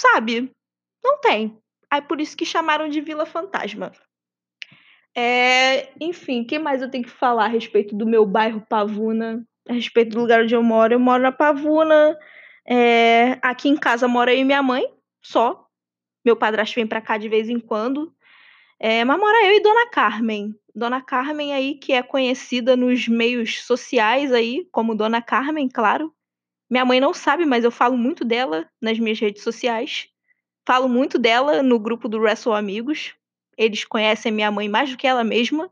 sabe? 0.00 0.52
Não 1.02 1.18
tem. 1.20 1.58
Aí 1.90 2.02
por 2.02 2.20
isso 2.20 2.36
que 2.36 2.44
chamaram 2.44 2.88
de 2.88 3.00
Vila 3.00 3.24
Fantasma. 3.24 3.92
É, 5.16 5.88
enfim, 5.98 6.42
o 6.42 6.46
que 6.46 6.58
mais 6.58 6.82
eu 6.82 6.90
tenho 6.90 7.04
que 7.04 7.10
falar 7.10 7.46
a 7.46 7.48
respeito 7.48 7.96
do 7.96 8.04
meu 8.04 8.26
bairro 8.26 8.60
Pavuna? 8.68 9.42
A 9.66 9.72
respeito 9.72 10.10
do 10.10 10.20
lugar 10.20 10.42
onde 10.42 10.54
eu 10.54 10.62
moro? 10.62 10.92
Eu 10.92 11.00
moro 11.00 11.22
na 11.22 11.32
Pavuna. 11.32 12.16
É, 12.68 13.38
aqui 13.40 13.68
em 13.68 13.76
casa 13.76 14.06
mora 14.06 14.34
eu 14.34 14.40
e 14.40 14.44
minha 14.44 14.62
mãe, 14.62 14.84
só. 15.22 15.66
Meu 16.24 16.36
padrasto 16.36 16.74
vem 16.74 16.86
pra 16.86 17.00
cá 17.00 17.16
de 17.16 17.28
vez 17.28 17.48
em 17.48 17.58
quando. 17.58 18.12
É, 18.78 19.04
mas 19.04 19.18
mora 19.18 19.46
eu 19.46 19.56
e 19.56 19.60
Dona 19.60 19.88
Carmen. 19.88 20.54
Dona 20.74 21.00
Carmen 21.00 21.54
aí, 21.54 21.76
que 21.76 21.94
é 21.94 22.02
conhecida 22.02 22.76
nos 22.76 23.08
meios 23.08 23.64
sociais 23.64 24.32
aí, 24.32 24.68
como 24.70 24.94
Dona 24.94 25.22
Carmen, 25.22 25.68
claro. 25.68 26.12
Minha 26.70 26.84
mãe 26.84 27.00
não 27.00 27.14
sabe, 27.14 27.44
mas 27.44 27.64
eu 27.64 27.70
falo 27.70 27.96
muito 27.96 28.24
dela 28.24 28.68
nas 28.80 28.98
minhas 28.98 29.18
redes 29.18 29.42
sociais. 29.42 30.08
Falo 30.66 30.88
muito 30.88 31.18
dela 31.18 31.62
no 31.62 31.78
grupo 31.78 32.08
do 32.08 32.18
Wrestle 32.18 32.54
Amigos. 32.54 33.14
Eles 33.56 33.84
conhecem 33.84 34.32
minha 34.32 34.50
mãe 34.50 34.68
mais 34.68 34.90
do 34.90 34.96
que 34.96 35.06
ela 35.06 35.22
mesma. 35.22 35.70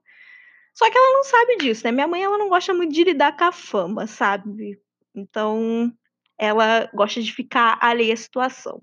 Só 0.72 0.90
que 0.90 0.96
ela 0.96 1.12
não 1.12 1.24
sabe 1.24 1.56
disso, 1.56 1.84
né? 1.84 1.92
Minha 1.92 2.08
mãe 2.08 2.22
ela 2.22 2.38
não 2.38 2.48
gosta 2.48 2.72
muito 2.72 2.92
de 2.92 3.04
lidar 3.04 3.36
com 3.36 3.44
a 3.44 3.52
fama, 3.52 4.06
sabe? 4.06 4.80
Então, 5.14 5.92
ela 6.38 6.88
gosta 6.92 7.20
de 7.22 7.32
ficar 7.32 7.78
alheia 7.80 8.14
à 8.14 8.16
situação. 8.16 8.82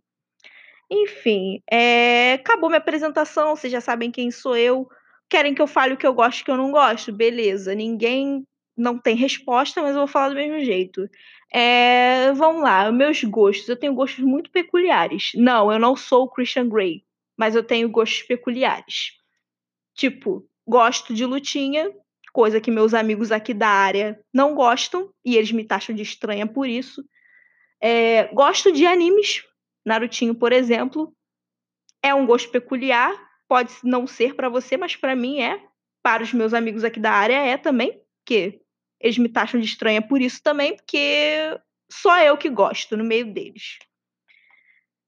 Enfim, 0.89 1.62
é... 1.70 2.34
acabou 2.34 2.70
minha 2.70 2.80
apresentação, 2.80 3.56
vocês 3.56 3.72
já 3.72 3.80
sabem 3.82 4.12
quem 4.12 4.32
sou 4.32 4.56
eu. 4.58 4.89
Querem 5.30 5.53
que 5.53 5.62
eu 5.62 5.68
fale 5.68 5.94
o 5.94 5.98
que 5.98 6.06
eu 6.06 6.13
gosto 6.13 6.39
e 6.39 6.41
o 6.41 6.46
que 6.46 6.51
eu 6.51 6.58
não 6.58 6.72
gosto? 6.72 7.13
Beleza, 7.13 7.74
ninguém 7.74 8.46
não 8.75 8.98
tem 8.98 9.15
resposta, 9.15 9.82
mas 9.82 9.91
eu 9.91 10.00
vou 10.00 10.08
falar 10.08 10.30
do 10.30 10.36
mesmo 10.36 10.60
jeito. 10.60 11.10
É, 11.53 12.31
vamos 12.34 12.63
lá, 12.63 12.91
meus 12.91 13.24
gostos. 13.24 13.67
Eu 13.67 13.75
tenho 13.75 13.93
gostos 13.93 14.24
muito 14.24 14.50
peculiares. 14.50 15.31
Não, 15.36 15.72
eu 15.72 15.77
não 15.77 15.96
sou 15.96 16.24
o 16.24 16.29
Christian 16.29 16.70
Grey, 16.70 17.03
mas 17.38 17.55
eu 17.55 17.63
tenho 17.63 17.89
gostos 17.89 18.24
peculiares. 18.24 19.17
Tipo, 19.93 20.48
gosto 20.65 21.13
de 21.13 21.25
lutinha, 21.25 21.91
coisa 22.31 22.62
que 22.62 22.72
meus 22.72 22.93
amigos 22.93 23.31
aqui 23.31 23.53
da 23.53 23.67
área 23.67 24.20
não 24.34 24.55
gostam, 24.55 25.13
e 25.24 25.36
eles 25.36 25.51
me 25.51 25.65
taxam 25.65 25.93
de 25.93 26.01
estranha 26.01 26.48
por 26.48 26.67
isso. 26.67 27.03
É, 27.81 28.27
gosto 28.34 28.72
de 28.72 28.86
animes, 28.86 29.43
Narutinho, 29.86 30.34
por 30.34 30.53
exemplo. 30.53 31.13
É 32.01 32.15
um 32.15 32.25
gosto 32.25 32.50
peculiar, 32.50 33.13
pode 33.48 33.74
não 33.84 34.08
ser 34.08 34.36
para 34.36 34.48
você, 34.48 34.77
mas 34.77 34.96
para 34.96 35.15
mim 35.15 35.41
é. 35.41 35.62
Para 36.01 36.24
os 36.24 36.34
meus 36.34 36.53
amigos 36.53 36.84
aqui 36.84 37.00
da 37.00 37.12
área 37.12 37.36
é 37.36 37.58
também, 37.58 38.01
que 38.25 38.60
eles 39.01 39.17
me 39.17 39.29
taxam 39.29 39.60
de 39.60 39.65
estranha 39.65 40.01
por 40.01 40.22
isso 40.22 40.41
também, 40.41 40.75
porque 40.75 41.60
só 41.91 42.20
eu 42.20 42.38
que 42.38 42.50
gosto 42.50 42.96
no 42.96 43.03
meio 43.03 43.34
deles. 43.34 43.79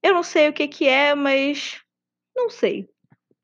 Eu 0.02 0.14
não 0.14 0.24
sei 0.24 0.50
o 0.50 0.54
que 0.54 0.68
que 0.68 0.86
é, 0.86 1.16
mas 1.16 1.82
não 2.36 2.50
sei. 2.50 2.90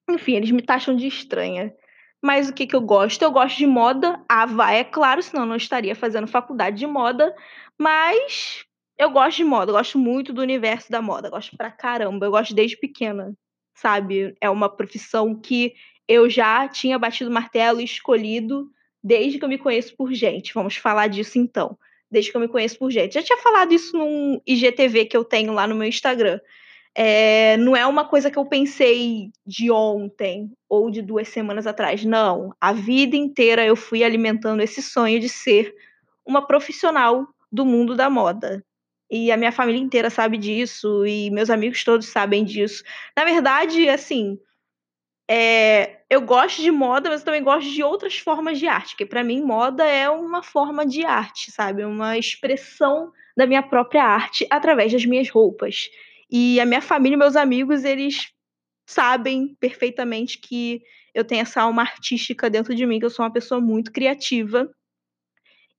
Enfim, 0.10 0.34
eles 0.34 0.52
me 0.52 0.62
taxam 0.62 0.96
de 0.96 1.08
estranha. 1.08 1.74
Mas 2.22 2.50
o 2.50 2.54
que, 2.54 2.68
que 2.68 2.76
eu 2.76 2.82
gosto? 2.82 3.22
Eu 3.22 3.32
gosto 3.32 3.58
de 3.58 3.66
moda. 3.66 4.22
Ah, 4.28 4.46
vai, 4.46 4.80
é 4.80 4.84
claro, 4.84 5.24
senão 5.24 5.44
eu 5.44 5.50
não 5.50 5.56
estaria 5.56 5.96
fazendo 5.96 6.28
faculdade 6.28 6.78
de 6.78 6.86
moda. 6.86 7.34
Mas 7.78 8.66
eu 8.98 9.10
gosto 9.10 9.38
de 9.38 9.46
moda, 9.46 9.72
eu 9.72 9.76
gosto 9.76 9.98
muito 9.98 10.34
do 10.34 10.42
universo 10.42 10.92
da 10.92 11.02
moda, 11.02 11.30
gosto 11.30 11.56
pra 11.56 11.72
caramba, 11.72 12.26
eu 12.26 12.32
gosto 12.32 12.54
desde 12.54 12.76
pequena, 12.76 13.34
sabe? 13.74 14.36
É 14.42 14.50
uma 14.50 14.68
profissão 14.68 15.34
que 15.40 15.74
eu 16.06 16.30
já 16.30 16.68
tinha 16.68 17.00
batido 17.00 17.32
martelo 17.32 17.80
e 17.80 17.86
escolhido 17.86 18.70
desde 19.04 19.40
que 19.40 19.46
eu 19.46 19.50
me 19.50 19.58
conheço 19.58 19.96
por 19.96 20.14
gente. 20.14 20.54
Vamos 20.54 20.76
falar 20.78 21.08
disso 21.08 21.38
então. 21.38 21.78
Desde 22.12 22.32
que 22.32 22.38
eu 22.38 22.42
me 22.42 22.48
conheço 22.48 22.78
por 22.78 22.92
gente. 22.92 23.14
Já 23.14 23.22
tinha 23.22 23.38
falado 23.38 23.74
isso 23.74 23.98
num 23.98 24.42
IGTV 24.46 25.06
que 25.06 25.16
eu 25.16 25.24
tenho 25.24 25.54
lá 25.54 25.68
no 25.68 25.76
meu 25.76 25.88
Instagram. 25.88 26.40
É, 26.96 27.56
não 27.58 27.76
é 27.76 27.86
uma 27.86 28.04
coisa 28.04 28.32
que 28.32 28.38
eu 28.38 28.46
pensei 28.46 29.32
de 29.46 29.72
ontem 29.72 30.52
ou 30.68 30.90
de 30.90 31.02
duas 31.02 31.28
semanas 31.28 31.68
atrás. 31.68 32.04
Não. 32.04 32.54
A 32.60 32.74
vida 32.74 33.16
inteira 33.16 33.66
eu 33.66 33.76
fui 33.76 34.04
alimentando 34.04 34.62
esse 34.62 34.82
sonho 34.82 35.20
de 35.20 35.30
ser 35.30 35.74
uma 36.26 36.46
profissional 36.46 37.28
do 37.52 37.66
mundo 37.66 37.96
da 37.96 38.10
moda. 38.10 38.64
E 39.10 39.32
a 39.32 39.38
minha 39.38 39.52
família 39.52 39.82
inteira 39.82 40.10
sabe 40.10 40.38
disso, 40.38 41.04
e 41.06 41.32
meus 41.32 41.50
amigos 41.50 41.84
todos 41.84 42.08
sabem 42.08 42.44
disso. 42.44 42.84
Na 43.18 43.26
verdade, 43.26 43.90
assim, 43.90 44.38
é, 45.30 46.02
eu 46.10 46.22
gosto 46.22 46.60
de 46.62 46.72
moda, 46.72 47.10
mas 47.10 47.22
eu 47.22 47.26
também 47.26 47.44
gosto 47.44 47.70
de 47.70 47.84
outras 47.84 48.18
formas 48.18 48.58
de 48.58 48.68
arte, 48.68 48.90
porque 48.90 49.06
para 49.06 49.24
mim 49.24 49.44
moda 49.44 49.86
é 49.86 50.10
uma 50.10 50.42
forma 50.42 50.86
de 50.86 51.06
arte, 51.06 51.52
sabe? 51.52 51.86
Uma 51.86 52.18
expressão 52.18 53.12
da 53.38 53.46
minha 53.46 53.62
própria 53.62 54.04
arte 54.04 54.48
através 54.50 54.92
das 54.92 55.06
minhas 55.06 55.30
roupas. 55.30 55.88
E 56.32 56.60
a 56.60 56.66
minha 56.66 56.82
família 56.82 57.16
e 57.16 57.18
meus 57.20 57.36
amigos, 57.36 57.84
eles 57.84 58.32
sabem 58.88 59.56
perfeitamente 59.60 60.40
que 60.40 60.82
eu 61.14 61.24
tenho 61.24 61.42
essa 61.42 61.62
alma 61.62 61.84
artística 61.84 62.50
dentro 62.50 62.74
de 62.74 62.86
mim, 62.86 63.00
que 63.00 63.06
eu 63.06 63.10
sou 63.12 63.24
uma 63.24 63.32
pessoa 63.32 63.62
muito 63.62 63.92
criativa. 63.92 64.68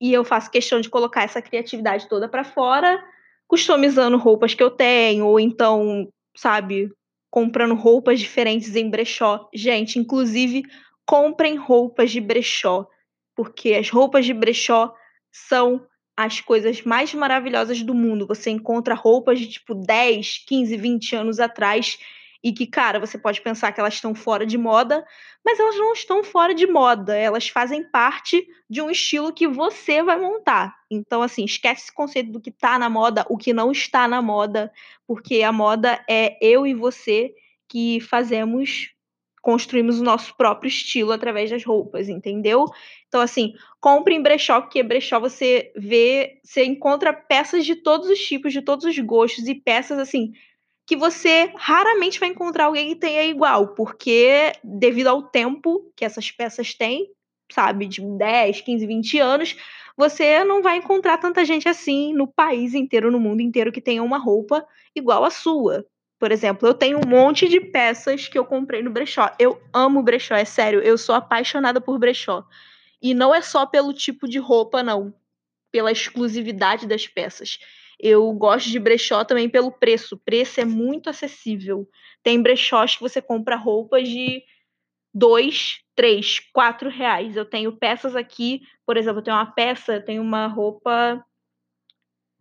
E 0.01 0.13
eu 0.13 0.25
faço 0.25 0.51
questão 0.51 0.81
de 0.81 0.89
colocar 0.89 1.25
essa 1.25 1.43
criatividade 1.43 2.09
toda 2.09 2.29
para 2.29 2.45
fora 2.45 3.03
customizando 3.51 4.17
roupas 4.17 4.55
que 4.55 4.63
eu 4.63 4.71
tenho, 4.71 5.27
ou 5.27 5.41
então, 5.41 6.09
sabe, 6.37 6.89
comprando 7.31 7.75
roupas 7.75 8.19
diferentes 8.19 8.75
em 8.75 8.91
brechó. 8.91 9.49
Gente, 9.55 9.99
inclusive, 9.99 10.65
comprem 11.07 11.57
roupas 11.57 12.11
de 12.11 12.21
brechó, 12.21 12.87
porque 13.35 13.75
as 13.75 13.89
roupas 13.89 14.25
de 14.25 14.35
brechó 14.35 14.93
são 15.31 15.87
as 16.17 16.41
coisas 16.41 16.83
mais 16.83 17.15
maravilhosas 17.15 17.83
do 17.83 17.95
mundo. 17.95 18.27
Você 18.27 18.51
encontra 18.51 18.95
roupas 18.95 19.39
de 19.39 19.49
tipo 19.49 19.75
10, 19.75 20.45
15, 20.47 20.77
20 20.77 21.17
anos 21.17 21.41
atrás 21.41 21.99
e 22.43 22.53
que, 22.53 22.67
cara, 22.67 22.99
você 22.99 23.19
pode 23.19 23.41
pensar 23.43 23.73
que 23.73 23.81
elas 23.81 23.95
estão 23.95 24.15
fora 24.15 24.47
de 24.47 24.57
moda, 24.57 25.05
mas 25.45 25.61
elas 25.61 25.77
não 25.77 25.93
estão 25.93 26.25
fora 26.25 26.55
de 26.55 26.67
moda, 26.67 27.17
elas 27.17 27.49
fazem 27.49 27.83
parte 27.91 28.47
de 28.69 28.81
um 28.81 28.91
estilo 28.91 29.33
que 29.33 29.47
você 29.47 30.03
vai 30.03 30.19
montar. 30.19 30.75
Então, 30.91 31.23
assim, 31.23 31.45
esquece 31.45 31.83
esse 31.83 31.95
conceito 31.95 32.33
do 32.33 32.41
que 32.41 32.51
tá 32.51 32.79
na 32.79 32.89
moda, 32.89 33.27
o 33.29 33.37
que 33.37 33.53
não 33.53 33.71
está 33.71 34.09
na 34.09 34.23
moda, 34.23 34.73
porque 35.07 35.43
a 35.43 35.53
moda 35.53 36.03
é 36.09 36.37
eu 36.41 36.67
e 36.67 36.75
você 36.75 37.35
que 37.69 38.01
fazemos, 38.01 38.91
construímos 39.43 40.01
o 40.01 40.05
nosso 40.05 40.35
próprio 40.37 40.69
estilo 40.69 41.13
através 41.13 41.51
das 41.51 41.65
roupas, 41.65 42.09
entendeu? 42.09 42.67
Então, 43.07 43.21
assim, 43.21 43.53
compre 43.81 44.15
em 44.15 44.23
brechó, 44.23 44.61
porque 44.61 44.83
brechó 44.83 45.21
você 45.21 45.73
vê, 45.77 46.41
você 46.43 46.65
encontra 46.65 47.13
peças 47.13 47.65
de 47.67 47.77
todos 47.77 48.09
os 48.09 48.19
tipos, 48.19 48.53
de 48.53 48.63
todos 48.63 48.85
os 48.85 48.99
gostos 48.99 49.47
e 49.47 49.55
peças, 49.55 49.99
assim, 49.99 50.33
que 50.91 50.97
você 50.97 51.53
raramente 51.55 52.19
vai 52.19 52.31
encontrar 52.31 52.65
alguém 52.65 52.89
que 52.89 52.97
tenha 52.97 53.23
igual, 53.23 53.77
porque 53.77 54.53
devido 54.65 55.07
ao 55.07 55.23
tempo 55.23 55.89
que 55.95 56.05
essas 56.05 56.33
peças 56.33 56.75
têm, 56.75 57.13
sabe, 57.49 57.87
de 57.87 58.01
10, 58.01 58.63
15, 58.63 58.87
20 58.89 59.19
anos, 59.21 59.57
você 59.97 60.43
não 60.43 60.61
vai 60.61 60.79
encontrar 60.79 61.17
tanta 61.19 61.45
gente 61.45 61.69
assim 61.69 62.13
no 62.13 62.27
país 62.27 62.75
inteiro, 62.75 63.09
no 63.09 63.21
mundo 63.21 63.41
inteiro, 63.41 63.71
que 63.71 63.81
tenha 63.81 64.03
uma 64.03 64.19
roupa 64.19 64.67
igual 64.93 65.25
à 65.25 65.31
sua. 65.31 65.87
Por 66.19 66.33
exemplo, 66.33 66.67
eu 66.67 66.75
tenho 66.75 66.99
um 66.99 67.09
monte 67.09 67.49
de 67.49 67.61
peças 67.61 68.27
que 68.27 68.37
eu 68.37 68.45
comprei 68.45 68.83
no 68.83 68.91
brechó. 68.91 69.31
Eu 69.39 69.63
amo 69.73 70.03
brechó, 70.03 70.35
é 70.35 70.45
sério, 70.45 70.81
eu 70.81 70.99
sou 70.99 71.15
apaixonada 71.15 71.81
por 71.81 72.01
brechó. 72.01 72.45
E 73.01 73.15
não 73.15 73.33
é 73.33 73.41
só 73.41 73.65
pelo 73.65 73.93
tipo 73.95 74.27
de 74.27 74.41
roupa, 74.41 74.83
não. 74.83 75.15
Pela 75.71 75.93
exclusividade 75.93 76.85
das 76.85 77.07
peças. 77.07 77.61
Eu 78.03 78.33
gosto 78.33 78.71
de 78.71 78.79
brechó 78.79 79.25
também 79.25 79.49
pelo 79.49 79.71
preço. 79.71 80.15
O 80.15 80.19
preço 80.19 80.61
é 80.61 80.65
muito 80.65 81.11
acessível. 81.11 81.87
Tem 82.23 82.41
brechós 82.41 82.97
que 82.97 83.03
você 83.03 83.21
compra 83.21 83.57
roupas 83.57 84.09
de 84.09 84.43
dois, 85.13 85.81
três, 85.95 86.41
quatro 86.53 86.89
reais. 86.89 87.37
Eu 87.37 87.45
tenho 87.45 87.77
peças 87.77 88.17
aqui, 88.17 88.63
por 88.87 88.97
exemplo, 88.97 89.21
eu 89.21 89.25
tenho 89.25 89.37
uma 89.37 89.53
peça, 89.53 89.95
eu 89.97 90.05
tenho 90.05 90.23
uma 90.23 90.47
roupa. 90.47 91.25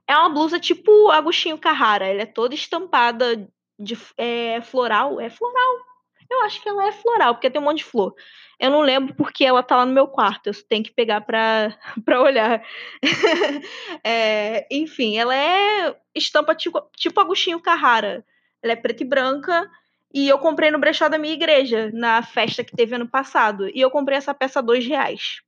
É 0.08 0.16
uma 0.16 0.30
blusa 0.30 0.60
tipo 0.60 1.10
Agostinho 1.10 1.58
Carrara. 1.58 2.08
Ela 2.08 2.22
é 2.22 2.26
toda 2.26 2.56
estampada 2.56 3.36
de 3.78 3.98
é, 4.18 4.62
floral. 4.62 5.20
É 5.20 5.30
floral. 5.30 5.89
Eu 6.30 6.44
acho 6.44 6.62
que 6.62 6.70
ela 6.70 6.88
é 6.88 6.92
floral, 6.92 7.34
porque 7.36 7.50
tem 7.50 7.62
um 7.62 7.66
monte 7.66 7.80
de 7.80 7.86
flor. 7.86 8.14
Eu 8.60 8.70
não 8.70 8.82
lembro 8.82 9.16
porque 9.16 9.44
ela 9.46 9.64
tá 9.64 9.78
lá 9.78 9.86
no 9.86 9.94
meu 9.94 10.08
quarto. 10.08 10.48
Eu 10.48 10.54
tenho 10.68 10.84
que 10.84 10.92
pegar 10.92 11.22
pra, 11.22 11.76
pra 12.06 12.22
olhar. 12.22 12.64
é, 14.04 14.68
enfim, 14.70 15.18
ela 15.18 15.36
é 15.36 15.96
estampa 16.14 16.54
tipo, 16.54 16.82
tipo 16.96 17.20
Agostinho 17.20 17.60
Carrara. 17.60 18.26
Ela 18.62 18.74
é 18.74 18.76
preta 18.76 19.04
e 19.04 19.06
branca. 19.08 19.70
E 20.14 20.28
eu 20.28 20.38
comprei 20.40 20.72
no 20.72 20.80
brechó 20.80 21.08
da 21.08 21.18
minha 21.20 21.34
igreja, 21.34 21.92
na 21.94 22.22
festa 22.24 22.64
que 22.64 22.76
teve 22.76 22.96
ano 22.96 23.08
passado. 23.08 23.70
E 23.70 23.80
eu 23.80 23.92
comprei 23.92 24.18
essa 24.18 24.34
peça 24.34 24.60
a 24.60 24.64
dois 24.64 24.86
reais. 24.86 25.42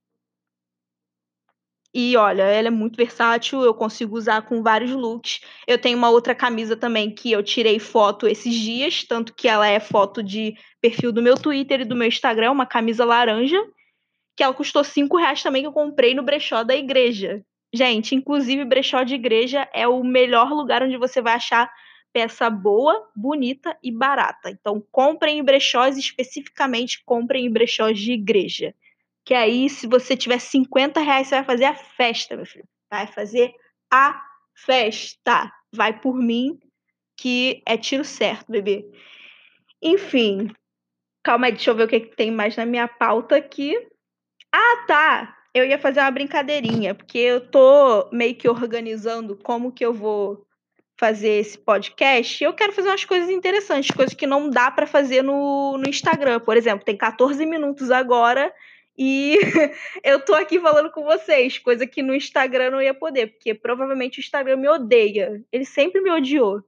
E 1.94 2.16
olha, 2.16 2.44
ela 2.44 2.70
é 2.70 2.72
muito 2.72 2.96
versátil, 2.96 3.64
eu 3.64 3.74
consigo 3.74 4.16
usar 4.16 4.44
com 4.44 4.64
vários 4.64 4.92
looks. 4.92 5.42
Eu 5.68 5.78
tenho 5.78 5.98
uma 5.98 6.10
outra 6.10 6.34
camisa 6.34 6.78
também 6.78 7.14
que 7.14 7.32
eu 7.32 7.44
tirei 7.44 7.80
foto 7.80 8.28
esses 8.28 8.56
dias, 8.56 9.04
tanto 9.04 9.34
que 9.34 9.48
ela 9.48 9.68
é 9.68 9.80
foto 9.80 10.24
de 10.24 10.56
perfil 10.80 11.12
do 11.12 11.22
meu 11.22 11.36
Twitter 11.36 11.82
e 11.82 11.86
do 11.86 11.96
meu 11.96 12.08
Instagram, 12.08 12.52
uma 12.52 12.66
camisa 12.66 13.04
laranja, 13.04 13.62
que 14.38 14.44
ela 14.44 14.54
custou 14.54 14.84
5 14.86 15.18
reais 15.18 15.44
também, 15.44 15.64
que 15.64 15.68
eu 15.68 15.74
comprei 15.74 16.16
no 16.16 16.24
brechó 16.24 16.64
da 16.64 16.76
igreja. 16.76 17.44
Gente, 17.74 18.16
inclusive 18.16 18.64
brechó 18.64 19.04
de 19.04 19.16
igreja 19.16 19.68
é 19.74 19.86
o 19.88 20.02
melhor 20.04 20.50
lugar 20.50 20.84
onde 20.84 20.98
você 20.98 21.22
vai 21.22 21.34
achar 21.34 21.70
peça 22.14 22.50
boa, 22.50 23.10
bonita 23.16 23.78
e 23.84 23.92
barata. 23.92 24.50
Então, 24.50 24.84
comprem 24.92 25.40
em 25.40 25.44
brechós, 25.44 25.98
especificamente 25.98 27.04
comprem 27.06 27.46
em 27.46 27.52
brechós 27.52 27.98
de 27.98 28.14
igreja. 28.14 28.74
Que 29.26 29.34
aí, 29.34 29.70
se 29.70 29.88
você 29.88 30.18
tiver 30.18 30.40
50 30.40 31.00
reais, 31.00 31.28
você 31.28 31.36
vai 31.36 31.44
fazer 31.44 31.66
a 31.66 31.76
festa, 31.76 32.36
meu 32.36 32.46
filho. 32.46 32.66
Vai 32.90 33.08
fazer 33.08 33.54
a 33.92 34.22
festa. 34.56 35.52
Vai 35.74 36.00
por 36.00 36.16
mim, 36.16 36.60
que 37.18 37.62
é 37.66 37.78
tiro 37.78 38.04
certo, 38.04 38.52
bebê. 38.52 38.86
Enfim. 39.82 40.52
Calma 41.24 41.48
aí, 41.48 41.52
deixa 41.52 41.70
eu 41.70 41.76
ver 41.76 41.84
o 41.84 41.88
que, 41.88 42.00
que 42.00 42.16
tem 42.16 42.32
mais 42.32 42.56
na 42.56 42.66
minha 42.66 42.88
pauta 42.88 43.36
aqui. 43.36 43.78
Ah, 44.52 44.86
tá. 44.88 45.38
Eu 45.54 45.66
ia 45.66 45.78
fazer 45.78 46.00
uma 46.00 46.12
brincadeirinha, 46.12 46.96
porque 46.96 47.18
eu 47.18 47.42
tô 47.50 48.10
meio 48.12 48.36
que 48.36 48.50
organizando 48.50 49.38
como 49.38 49.72
que 49.72 49.86
eu 49.86 49.94
vou 49.94 50.46
fazer 51.00 51.40
esse 51.40 51.58
podcast. 51.58 52.44
Eu 52.44 52.54
quero 52.54 52.72
fazer 52.74 52.90
umas 52.90 53.06
coisas 53.06 53.30
interessantes, 53.30 53.90
coisas 53.92 54.14
que 54.14 54.28
não 54.28 54.50
dá 54.50 54.70
para 54.72 54.88
fazer 54.88 55.24
no, 55.24 55.78
no 55.78 55.90
Instagram. 55.90 56.40
Por 56.40 56.56
exemplo, 56.56 56.86
tem 56.86 56.96
14 56.96 57.46
minutos 57.46 57.92
agora 57.92 58.54
e 58.98 59.38
eu 60.04 60.24
tô 60.24 60.34
aqui 60.34 60.60
falando 60.60 60.92
com 60.92 61.04
vocês, 61.04 61.58
coisa 61.58 61.88
que 61.88 62.02
no 62.02 62.14
Instagram 62.14 62.72
não 62.72 62.82
ia 62.82 62.94
poder, 62.94 63.28
porque 63.28 63.54
provavelmente 63.54 64.20
o 64.20 64.22
Instagram 64.22 64.58
me 64.58 64.70
odeia. 64.70 65.44
Ele 65.52 65.66
sempre 65.66 66.02
me 66.02 66.12
odiou. 66.12 66.62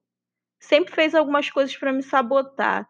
Sempre 0.60 0.94
fez 0.94 1.14
algumas 1.14 1.50
coisas 1.50 1.76
para 1.76 1.92
me 1.92 2.02
sabotar. 2.02 2.88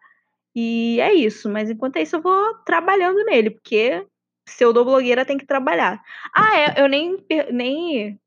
E 0.54 1.00
é 1.00 1.12
isso, 1.12 1.50
mas 1.50 1.68
enquanto 1.68 1.98
isso 1.98 2.16
eu 2.16 2.22
vou 2.22 2.54
trabalhando 2.64 3.24
nele, 3.24 3.50
porque 3.50 4.06
pseudoblogueira 4.44 5.24
tem 5.24 5.36
que 5.36 5.46
trabalhar. 5.46 6.00
Ah, 6.32 6.56
é, 6.56 6.80
eu 6.80 6.88
nem, 6.88 7.16
nem 7.52 8.20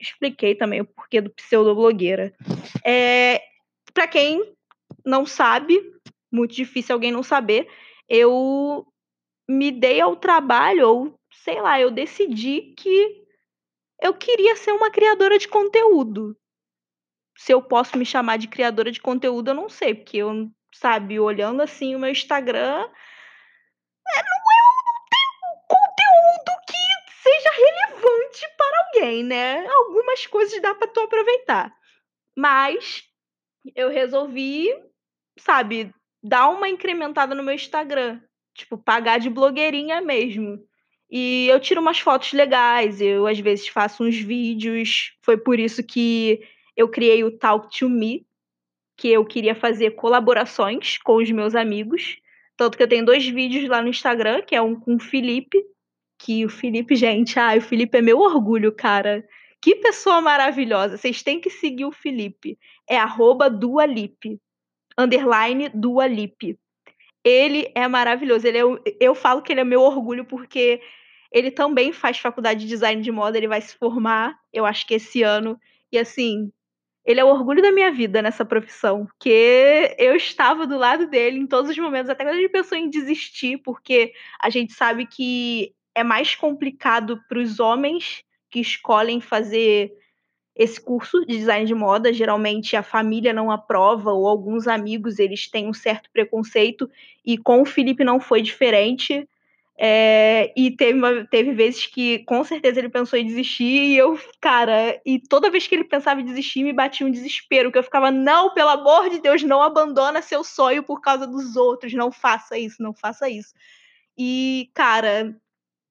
expliquei 0.00 0.54
também 0.54 0.80
o 0.80 0.86
porquê 0.86 1.20
do 1.20 1.30
pseudoblogueira. 1.30 2.34
É, 2.82 3.42
para 3.92 4.08
quem 4.08 4.54
não 5.04 5.26
sabe, 5.26 5.78
muito 6.32 6.54
difícil 6.54 6.94
alguém 6.94 7.12
não 7.12 7.22
saber, 7.22 7.68
eu 8.08 8.86
me 9.48 9.70
dei 9.70 10.00
ao 10.00 10.16
trabalho, 10.16 10.88
ou 10.88 11.20
sei 11.30 11.60
lá, 11.60 11.80
eu 11.80 11.90
decidi 11.90 12.74
que 12.76 13.24
eu 14.00 14.12
queria 14.14 14.56
ser 14.56 14.72
uma 14.72 14.90
criadora 14.90 15.38
de 15.38 15.48
conteúdo. 15.48 16.36
Se 17.36 17.52
eu 17.52 17.62
posso 17.62 17.96
me 17.96 18.04
chamar 18.04 18.38
de 18.38 18.48
criadora 18.48 18.90
de 18.90 19.00
conteúdo, 19.00 19.50
eu 19.50 19.54
não 19.54 19.68
sei, 19.68 19.94
porque 19.94 20.18
eu, 20.18 20.50
sabe, 20.72 21.20
olhando 21.20 21.62
assim 21.62 21.94
o 21.94 21.98
meu 21.98 22.10
Instagram, 22.10 22.90
é, 24.08 24.22
não, 24.22 24.38
eu 24.56 24.66
não 24.84 25.04
tenho 25.10 25.60
conteúdo 25.68 26.62
que 26.66 27.12
seja 27.22 27.50
relevante 27.50 28.48
para 28.56 28.86
alguém, 28.86 29.22
né? 29.24 29.66
Algumas 29.66 30.26
coisas 30.26 30.60
dá 30.60 30.74
para 30.74 30.88
tu 30.88 31.00
aproveitar. 31.00 31.74
Mas 32.34 33.04
eu 33.74 33.88
resolvi, 33.88 34.68
sabe, 35.38 35.94
dar 36.22 36.48
uma 36.48 36.68
incrementada 36.68 37.34
no 37.34 37.42
meu 37.42 37.54
Instagram 37.54 38.20
tipo, 38.56 38.78
pagar 38.78 39.18
de 39.18 39.30
blogueirinha 39.30 40.00
mesmo. 40.00 40.58
E 41.10 41.46
eu 41.48 41.60
tiro 41.60 41.80
umas 41.80 42.00
fotos 42.00 42.32
legais, 42.32 43.00
eu 43.00 43.26
às 43.26 43.38
vezes 43.38 43.68
faço 43.68 44.04
uns 44.04 44.16
vídeos. 44.16 45.12
Foi 45.22 45.36
por 45.36 45.58
isso 45.58 45.84
que 45.84 46.40
eu 46.76 46.88
criei 46.88 47.22
o 47.22 47.30
Talk 47.30 47.68
to 47.78 47.88
Me, 47.88 48.26
que 48.96 49.08
eu 49.08 49.24
queria 49.24 49.54
fazer 49.54 49.92
colaborações 49.92 50.98
com 50.98 51.16
os 51.16 51.30
meus 51.30 51.54
amigos. 51.54 52.18
Tanto 52.56 52.76
que 52.76 52.82
eu 52.82 52.88
tenho 52.88 53.04
dois 53.04 53.26
vídeos 53.26 53.68
lá 53.68 53.82
no 53.82 53.88
Instagram, 53.88 54.42
que 54.42 54.56
é 54.56 54.62
um 54.62 54.74
com 54.74 54.96
o 54.96 55.00
Felipe, 55.00 55.62
que 56.18 56.44
o 56.44 56.48
Felipe, 56.48 56.96
gente, 56.96 57.38
ai, 57.38 57.58
o 57.58 57.62
Felipe 57.62 57.98
é 57.98 58.02
meu 58.02 58.18
orgulho, 58.18 58.72
cara. 58.72 59.24
Que 59.60 59.76
pessoa 59.76 60.20
maravilhosa. 60.20 60.96
Vocês 60.96 61.22
têm 61.22 61.40
que 61.40 61.50
seguir 61.50 61.84
o 61.84 61.92
Felipe. 61.92 62.58
É 62.88 62.96
arroba 62.96 63.50
Dualip. 63.50 64.40
Underline 64.98 65.68
Dualip. 65.74 66.58
Ele 67.26 67.72
é 67.74 67.88
maravilhoso. 67.88 68.46
Ele 68.46 68.58
é, 68.58 68.62
eu 69.00 69.12
falo 69.12 69.42
que 69.42 69.52
ele 69.52 69.60
é 69.60 69.64
meu 69.64 69.80
orgulho 69.80 70.24
porque 70.24 70.80
ele 71.32 71.50
também 71.50 71.92
faz 71.92 72.18
faculdade 72.18 72.60
de 72.60 72.68
design 72.68 73.02
de 73.02 73.10
moda, 73.10 73.36
ele 73.36 73.48
vai 73.48 73.60
se 73.60 73.76
formar, 73.76 74.38
eu 74.52 74.64
acho 74.64 74.86
que 74.86 74.94
esse 74.94 75.24
ano. 75.24 75.58
E 75.90 75.98
assim, 75.98 76.52
ele 77.04 77.18
é 77.18 77.24
o 77.24 77.28
orgulho 77.28 77.60
da 77.60 77.72
minha 77.72 77.90
vida 77.90 78.22
nessa 78.22 78.44
profissão, 78.44 79.06
porque 79.06 79.96
eu 79.98 80.14
estava 80.14 80.68
do 80.68 80.78
lado 80.78 81.08
dele 81.08 81.38
em 81.38 81.48
todos 81.48 81.72
os 81.72 81.78
momentos, 81.78 82.08
até 82.08 82.24
quando 82.24 82.36
a 82.36 82.40
gente 82.40 82.52
pensou 82.52 82.78
em 82.78 82.88
desistir, 82.88 83.58
porque 83.58 84.12
a 84.40 84.48
gente 84.48 84.72
sabe 84.72 85.04
que 85.04 85.74
é 85.96 86.04
mais 86.04 86.36
complicado 86.36 87.20
para 87.28 87.40
os 87.40 87.58
homens 87.58 88.22
que 88.48 88.60
escolhem 88.60 89.20
fazer 89.20 89.92
esse 90.56 90.80
curso 90.80 91.20
de 91.26 91.36
design 91.36 91.66
de 91.66 91.74
moda. 91.74 92.12
Geralmente 92.12 92.74
a 92.74 92.82
família 92.82 93.32
não 93.32 93.50
aprova 93.50 94.12
ou 94.12 94.26
alguns 94.26 94.66
amigos 94.66 95.18
eles 95.18 95.48
têm 95.48 95.68
um 95.68 95.74
certo 95.74 96.10
preconceito 96.10 96.90
e 97.24 97.36
com 97.36 97.60
o 97.60 97.66
Felipe 97.66 98.02
não 98.02 98.18
foi 98.18 98.40
diferente. 98.40 99.28
É, 99.78 100.54
e 100.56 100.70
teve, 100.70 101.26
teve 101.26 101.52
vezes 101.52 101.86
que 101.86 102.20
com 102.20 102.42
certeza 102.42 102.78
ele 102.78 102.88
pensou 102.88 103.18
em 103.18 103.26
desistir 103.26 103.64
e 103.64 103.94
eu, 103.98 104.18
cara, 104.40 104.98
e 105.04 105.18
toda 105.18 105.50
vez 105.50 105.66
que 105.66 105.74
ele 105.74 105.84
pensava 105.84 106.18
em 106.18 106.24
desistir 106.24 106.64
me 106.64 106.72
batia 106.72 107.06
um 107.06 107.10
desespero, 107.10 107.70
que 107.70 107.76
eu 107.76 107.82
ficava, 107.82 108.10
não, 108.10 108.54
pelo 108.54 108.70
amor 108.70 109.10
de 109.10 109.20
Deus, 109.20 109.42
não 109.42 109.60
abandona 109.60 110.22
seu 110.22 110.42
sonho 110.42 110.82
por 110.82 111.02
causa 111.02 111.26
dos 111.26 111.56
outros, 111.56 111.92
não 111.92 112.10
faça 112.10 112.58
isso, 112.58 112.82
não 112.82 112.94
faça 112.94 113.28
isso. 113.28 113.52
E, 114.16 114.70
cara, 114.72 115.36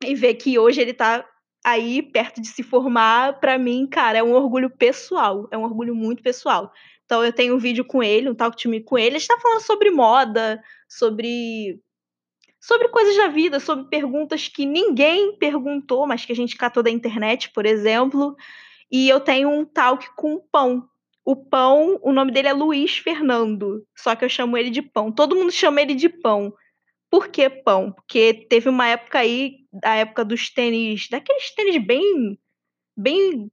e 0.03 0.15
ver 0.15 0.33
que 0.33 0.57
hoje 0.57 0.81
ele 0.81 0.93
tá 0.93 1.23
aí 1.65 2.03
perto 2.03 2.39
de 2.39 2.47
se 2.47 2.61
formar, 2.61 3.39
para 3.39 3.57
mim, 3.57 3.87
cara, 3.87 4.19
é 4.19 4.23
um 4.23 4.33
orgulho 4.33 4.69
pessoal, 4.69 5.47
é 5.49 5.57
um 5.57 5.63
orgulho 5.63 5.95
muito 5.95 6.21
pessoal. 6.21 6.71
Então 7.03 7.25
eu 7.25 7.33
tenho 7.33 7.55
um 7.55 7.57
vídeo 7.57 7.83
com 7.83 8.03
ele, 8.03 8.29
um 8.29 8.35
talk 8.35 8.55
to 8.55 8.69
me 8.69 8.79
com 8.81 8.99
ele, 8.99 9.15
a 9.15 9.19
gente 9.19 9.27
tá 9.27 9.39
falando 9.41 9.61
sobre 9.61 9.89
moda, 9.89 10.61
sobre 10.87 11.81
sobre 12.59 12.87
coisas 12.89 13.17
da 13.17 13.27
vida, 13.27 13.59
sobre 13.59 13.85
perguntas 13.89 14.47
que 14.47 14.65
ninguém 14.65 15.37
perguntou, 15.37 16.07
mas 16.07 16.23
que 16.23 16.31
a 16.31 16.35
gente 16.35 16.55
catou 16.55 16.83
da 16.83 16.89
internet, 16.89 17.51
por 17.51 17.65
exemplo. 17.65 18.35
E 18.91 19.09
eu 19.09 19.19
tenho 19.19 19.49
um 19.49 19.65
talk 19.65 20.07
com 20.15 20.35
o 20.35 20.41
Pão. 20.41 20.87
O 21.23 21.35
Pão, 21.35 21.99
o 22.03 22.11
nome 22.11 22.31
dele 22.31 22.47
é 22.47 22.53
Luiz 22.53 22.97
Fernando, 22.97 23.83
só 23.95 24.15
que 24.15 24.23
eu 24.23 24.29
chamo 24.29 24.57
ele 24.57 24.69
de 24.69 24.83
Pão. 24.83 25.11
Todo 25.11 25.35
mundo 25.35 25.51
chama 25.51 25.81
ele 25.81 25.95
de 25.95 26.09
Pão. 26.09 26.53
Por 27.15 27.29
que 27.29 27.49
Pão? 27.49 27.93
Porque 27.93 28.45
teve 28.49 28.67
uma 28.67 28.89
época 28.89 29.19
aí, 29.19 29.59
a 29.81 29.95
época 29.95 30.25
dos 30.25 30.49
tênis, 30.49 31.07
daqueles 31.09 31.49
tênis 31.55 31.77
bem 31.77 32.37
bem 32.97 33.49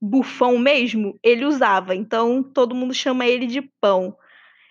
bufão 0.00 0.56
mesmo, 0.56 1.18
ele 1.20 1.44
usava. 1.44 1.96
Então 1.96 2.40
todo 2.40 2.72
mundo 2.72 2.94
chama 2.94 3.26
ele 3.26 3.46
de 3.46 3.62
Pão. 3.80 4.16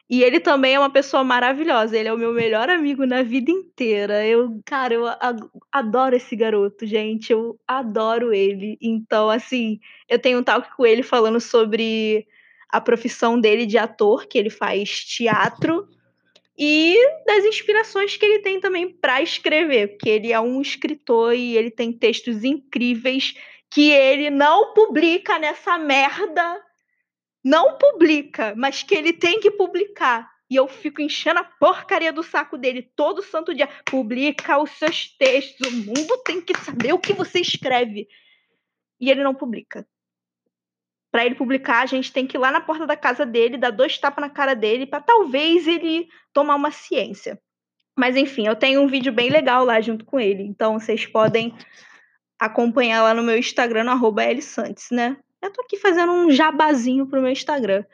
E 0.10 0.24
ele 0.24 0.40
também 0.40 0.76
é 0.76 0.80
uma 0.80 0.90
pessoa 0.90 1.22
maravilhosa. 1.22 1.98
Ele 1.98 2.08
é 2.08 2.14
o 2.14 2.18
meu 2.18 2.32
melhor 2.32 2.70
amigo 2.70 3.06
na 3.06 3.24
vida 3.24 3.52
inteira. 3.52 4.26
Eu, 4.26 4.62
cara, 4.66 4.94
eu 4.94 5.04
adoro 5.70 6.16
esse 6.16 6.34
garoto, 6.34 6.86
gente. 6.86 7.34
Eu 7.34 7.60
adoro 7.68 8.34
ele. 8.34 8.78
Então, 8.82 9.30
assim, 9.30 9.82
eu 10.08 10.18
tenho 10.18 10.40
um 10.40 10.44
talk 10.44 10.74
com 10.78 10.86
ele 10.86 11.04
falando 11.04 11.42
sobre 11.42 12.26
a 12.70 12.80
profissão 12.80 13.38
dele 13.38 13.66
de 13.66 13.78
ator, 13.78 14.28
que 14.28 14.38
ele 14.38 14.50
faz 14.50 15.04
teatro, 15.04 15.90
e 16.58 16.98
das 17.26 17.46
inspirações 17.46 18.16
que 18.16 18.26
ele 18.26 18.40
tem 18.40 18.60
também 18.60 18.88
para 18.90 19.22
escrever, 19.22 19.90
porque 19.90 20.10
ele 20.10 20.32
é 20.32 20.40
um 20.40 20.62
escritor 20.62 21.34
e 21.34 21.58
ele 21.58 21.72
tem 21.72 21.92
textos 21.92 22.44
incríveis 22.44 23.34
que 23.72 23.90
ele 23.92 24.30
não 24.30 24.74
publica 24.74 25.40
nessa 25.40 25.78
merda 25.80 26.62
não 27.44 27.78
publica, 27.78 28.56
mas 28.56 28.84
que 28.84 28.96
ele 28.96 29.12
tem 29.12 29.40
que 29.40 29.52
publicar. 29.52 30.32
E 30.50 30.56
eu 30.56 30.68
fico 30.68 31.02
enchendo 31.02 31.40
a 31.40 31.44
porcaria 31.44 32.14
do 32.14 32.24
saco 32.24 32.58
dele 32.58 32.82
todo 32.96 33.24
santo 33.24 33.54
dia. 33.54 33.68
Publica 33.86 34.62
os 34.62 34.72
seus 34.72 35.10
textos. 35.18 35.68
O 35.68 35.72
mundo 35.72 36.18
tem 36.24 36.40
que 36.40 36.58
saber 36.60 36.94
o 36.94 37.00
que 37.00 37.12
você 37.12 37.40
escreve. 37.40 38.08
E 39.00 39.10
ele 39.10 39.24
não 39.24 39.34
publica. 39.34 39.86
Para 41.14 41.28
ele 41.28 41.36
publicar, 41.36 41.84
a 41.84 41.86
gente 41.86 42.12
tem 42.12 42.26
que 42.26 42.36
ir 42.36 42.40
lá 42.40 42.50
na 42.50 42.60
porta 42.60 42.88
da 42.88 42.98
casa 42.98 43.24
dele, 43.24 43.56
dar 43.56 43.70
dois 43.70 44.00
tapas 44.00 44.20
na 44.20 44.32
cara 44.32 44.56
dele, 44.56 44.88
para 44.88 45.00
talvez 45.00 45.68
ele 45.68 46.08
tomar 46.34 46.56
uma 46.56 46.72
ciência. 46.72 47.40
Mas 47.96 48.18
enfim, 48.18 48.48
eu 48.48 48.56
tenho 48.56 48.82
um 48.82 48.88
vídeo 48.88 49.14
bem 49.14 49.30
legal 49.30 49.64
lá 49.64 49.80
junto 49.80 50.04
com 50.06 50.20
ele. 50.20 50.42
Então 50.42 50.80
vocês 50.80 51.06
podem 51.06 51.54
acompanhar 52.40 53.04
lá 53.04 53.14
no 53.14 53.22
meu 53.22 53.38
Instagram, 53.38 53.84
no 53.84 54.42
Santos, 54.42 54.88
né? 54.90 55.16
Eu 55.40 55.52
tô 55.52 55.62
aqui 55.62 55.78
fazendo 55.78 56.12
um 56.12 56.32
jabazinho 56.32 57.06
pro 57.06 57.22
meu 57.22 57.32
Instagram. 57.32 57.86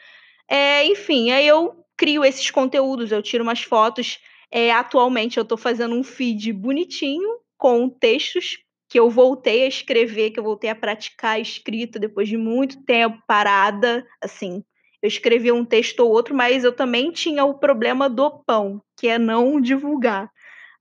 É, 0.47 0.85
enfim, 0.85 1.31
aí 1.31 1.45
eu 1.45 1.85
crio 1.97 2.23
esses 2.23 2.49
conteúdos, 2.49 3.11
eu 3.11 3.21
tiro 3.21 3.43
umas 3.43 3.61
fotos. 3.61 4.17
É, 4.49 4.71
atualmente 4.71 5.37
eu 5.37 5.43
tô 5.43 5.57
fazendo 5.57 5.93
um 5.93 6.05
feed 6.05 6.53
bonitinho 6.53 7.37
com 7.57 7.89
textos 7.89 8.59
que 8.89 8.99
eu 8.99 9.07
voltei 9.07 9.63
a 9.63 9.67
escrever, 9.67 10.31
que 10.31 10.39
eu 10.39 10.43
voltei 10.43 10.69
a 10.69 10.75
praticar 10.75 11.35
a 11.35 11.39
escrita 11.39 11.99
depois 11.99 12.27
de 12.27 12.35
muito 12.35 12.83
tempo 12.83 13.21
parada, 13.27 14.05
assim. 14.19 14.63
Eu 15.01 15.07
escrevi 15.07 15.51
um 15.51 15.63
texto 15.63 15.99
ou 15.99 16.11
outro, 16.11 16.35
mas 16.35 16.63
eu 16.63 16.73
também 16.73 17.11
tinha 17.11 17.45
o 17.45 17.53
problema 17.53 18.09
do 18.09 18.31
pão, 18.45 18.81
que 18.97 19.07
é 19.07 19.19
não 19.19 19.61
divulgar. 19.61 20.29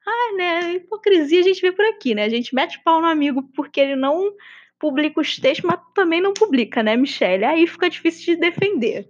Ah, 0.06 0.32
né? 0.36 0.72
Hipocrisia 0.72 1.40
a 1.40 1.42
gente 1.42 1.60
vê 1.60 1.70
por 1.70 1.84
aqui, 1.84 2.14
né? 2.14 2.24
A 2.24 2.28
gente 2.30 2.54
mete 2.54 2.82
pau 2.82 3.00
no 3.00 3.06
amigo 3.06 3.42
porque 3.54 3.78
ele 3.78 3.94
não 3.94 4.32
publica 4.78 5.20
os 5.20 5.36
textos, 5.36 5.68
mas 5.68 5.78
também 5.94 6.20
não 6.20 6.32
publica, 6.32 6.82
né, 6.82 6.96
Michelle? 6.96 7.44
Aí 7.44 7.66
fica 7.66 7.90
difícil 7.90 8.34
de 8.34 8.40
defender. 8.40 9.08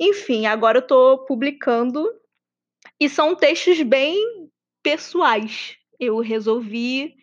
Enfim, 0.00 0.46
agora 0.46 0.78
eu 0.78 0.86
tô 0.86 1.18
publicando 1.26 2.10
e 2.98 3.06
são 3.06 3.36
textos 3.36 3.82
bem 3.82 4.18
pessoais. 4.82 5.76
Eu 6.00 6.20
resolvi 6.20 7.14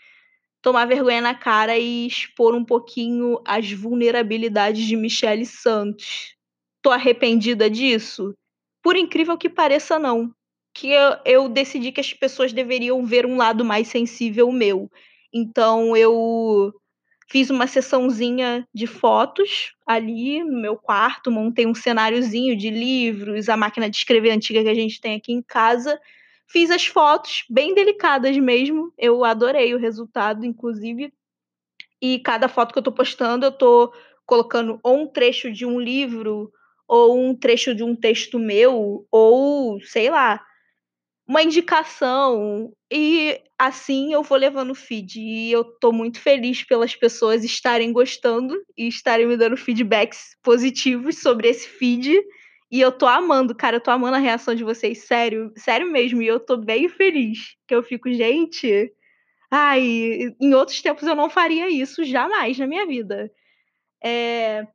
tomar 0.62 0.86
vergonha 0.86 1.22
na 1.22 1.34
cara 1.34 1.78
e 1.78 2.08
expor 2.08 2.56
um 2.56 2.64
pouquinho 2.64 3.42
as 3.46 3.72
vulnerabilidades 3.72 4.86
de 4.86 4.96
Michelle 4.96 5.46
Santos. 5.46 6.36
Tô 6.82 6.92
arrependida 6.92 7.70
disso? 7.70 8.34
Por 8.84 8.96
incrível 8.96 9.38
que 9.38 9.50
pareça, 9.50 10.00
não. 10.00 10.34
Que 10.74 10.92
eu, 10.92 11.18
eu 11.26 11.50
decidi 11.50 11.92
que 11.92 12.02
as 12.02 12.14
pessoas 12.14 12.54
deveriam 12.54 13.06
ver 13.06 13.26
um 13.26 13.38
lado 13.38 13.64
mais 13.66 13.88
sensível 13.88 14.52
meu. 14.52 14.90
Então 15.34 15.96
eu 15.96 16.74
Fiz 17.32 17.50
uma 17.50 17.66
sessãozinha 17.66 18.68
de 18.74 18.86
fotos 18.86 19.74
ali 19.88 20.44
no 20.44 20.62
meu 20.62 20.76
quarto, 20.76 21.32
montei 21.32 21.66
um 21.66 21.74
cenáriozinho 21.74 22.58
de 22.58 22.70
livros, 22.70 23.48
a 23.48 23.56
máquina 23.56 23.90
de 23.90 23.96
escrever 23.96 24.32
antiga 24.32 24.62
que 24.62 24.68
a 24.68 24.74
gente 24.74 25.00
tem 25.00 25.16
aqui 25.16 25.32
em 25.32 25.42
casa. 25.42 25.98
Fiz 26.52 26.70
as 26.70 26.86
fotos 26.86 27.46
bem 27.50 27.74
delicadas 27.74 28.38
mesmo. 28.38 28.94
Eu 28.98 29.24
adorei 29.24 29.74
o 29.74 29.80
resultado, 29.80 30.46
inclusive. 30.46 31.14
E 32.02 32.20
cada 32.20 32.50
foto 32.50 32.74
que 32.74 32.80
eu 32.80 32.84
tô 32.84 32.92
postando, 32.92 33.46
eu 33.46 33.52
tô 33.52 33.94
colocando 34.26 34.80
ou 34.84 35.02
um 35.02 35.08
trecho 35.08 35.52
de 35.52 35.66
um 35.66 35.80
livro, 35.80 36.52
ou 36.88 37.18
um 37.18 37.34
trecho 37.34 37.74
de 37.74 37.84
um 37.84 37.96
texto 37.96 38.38
meu, 38.38 39.08
ou 39.10 39.80
sei 39.82 40.10
lá, 40.10 40.44
uma 41.26 41.42
indicação. 41.42 42.74
E 42.92 43.40
assim 43.58 44.12
eu 44.12 44.22
vou 44.22 44.38
levando 44.38 44.72
o 44.72 44.76
feed. 44.76 45.22
E 45.22 45.52
eu 45.54 45.64
tô 45.64 45.94
muito 45.94 46.20
feliz 46.20 46.64
pelas 46.66 46.94
pessoas 46.94 47.46
estarem 47.46 47.94
gostando 47.94 48.62
e 48.78 48.90
estarem 48.90 49.26
me 49.26 49.38
dando 49.38 49.56
feedbacks 49.56 50.36
positivos 50.44 51.20
sobre 51.20 51.48
esse 51.48 51.68
feed. 51.68 52.22
E 52.72 52.80
eu 52.80 52.92
tô 52.92 53.06
amando, 53.06 53.54
cara, 53.54 53.76
eu 53.78 53.82
tô 53.82 53.92
amando 53.92 54.16
a 54.16 54.20
reação 54.20 54.56
de 54.56 54.64
vocês, 54.64 55.06
sério, 55.06 55.52
sério 55.58 55.92
mesmo. 55.92 56.22
E 56.22 56.28
eu 56.28 56.40
tô 56.40 56.56
bem 56.58 56.88
feliz. 56.88 57.56
Que 57.68 57.76
eu 57.76 57.84
fico, 57.84 58.12
gente. 58.14 58.94
Ai, 59.52 60.34
em 60.40 60.54
outros 60.54 60.82
tempos 60.82 61.06
eu 61.08 61.16
não 61.16 61.30
faria 61.30 61.70
isso 61.70 62.04
jamais 62.06 62.58
na 62.58 62.68
minha 62.68 62.88
vida. 62.88 63.30
É, 64.04 64.66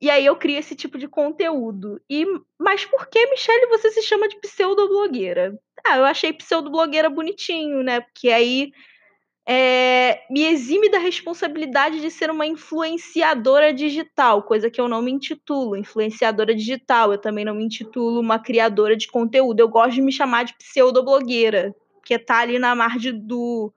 e 0.00 0.10
aí 0.10 0.26
eu 0.26 0.36
crio 0.36 0.58
esse 0.58 0.76
tipo 0.76 0.98
de 0.98 1.08
conteúdo. 1.08 2.00
E 2.10 2.26
mas 2.58 2.84
por 2.84 3.08
que, 3.08 3.26
Michelle, 3.30 3.66
você 3.68 3.90
se 3.90 4.02
chama 4.02 4.28
de 4.28 4.38
pseudoblogueira? 4.40 5.58
Ah, 5.86 5.98
eu 5.98 6.04
achei 6.04 6.32
pseudoblogueira 6.32 7.10
bonitinho, 7.10 7.82
né? 7.82 8.00
Porque 8.00 8.30
aí 8.30 8.72
é, 9.46 10.24
me 10.30 10.42
exime 10.44 10.90
da 10.90 10.98
responsabilidade 10.98 12.00
de 12.00 12.10
ser 12.10 12.30
uma 12.30 12.46
influenciadora 12.46 13.74
digital, 13.74 14.42
coisa 14.42 14.70
que 14.70 14.80
eu 14.80 14.88
não 14.88 15.02
me 15.02 15.12
intitulo, 15.12 15.76
influenciadora 15.76 16.54
digital. 16.54 17.12
Eu 17.12 17.18
também 17.18 17.44
não 17.44 17.54
me 17.54 17.64
intitulo 17.64 18.20
uma 18.20 18.38
criadora 18.38 18.96
de 18.96 19.06
conteúdo. 19.06 19.60
Eu 19.60 19.68
gosto 19.68 19.94
de 19.94 20.02
me 20.02 20.12
chamar 20.12 20.44
de 20.44 20.56
pseudoblogueira, 20.56 21.74
porque 21.96 22.18
tá 22.18 22.38
ali 22.38 22.58
na 22.58 22.74
margem 22.74 23.18
do 23.18 23.72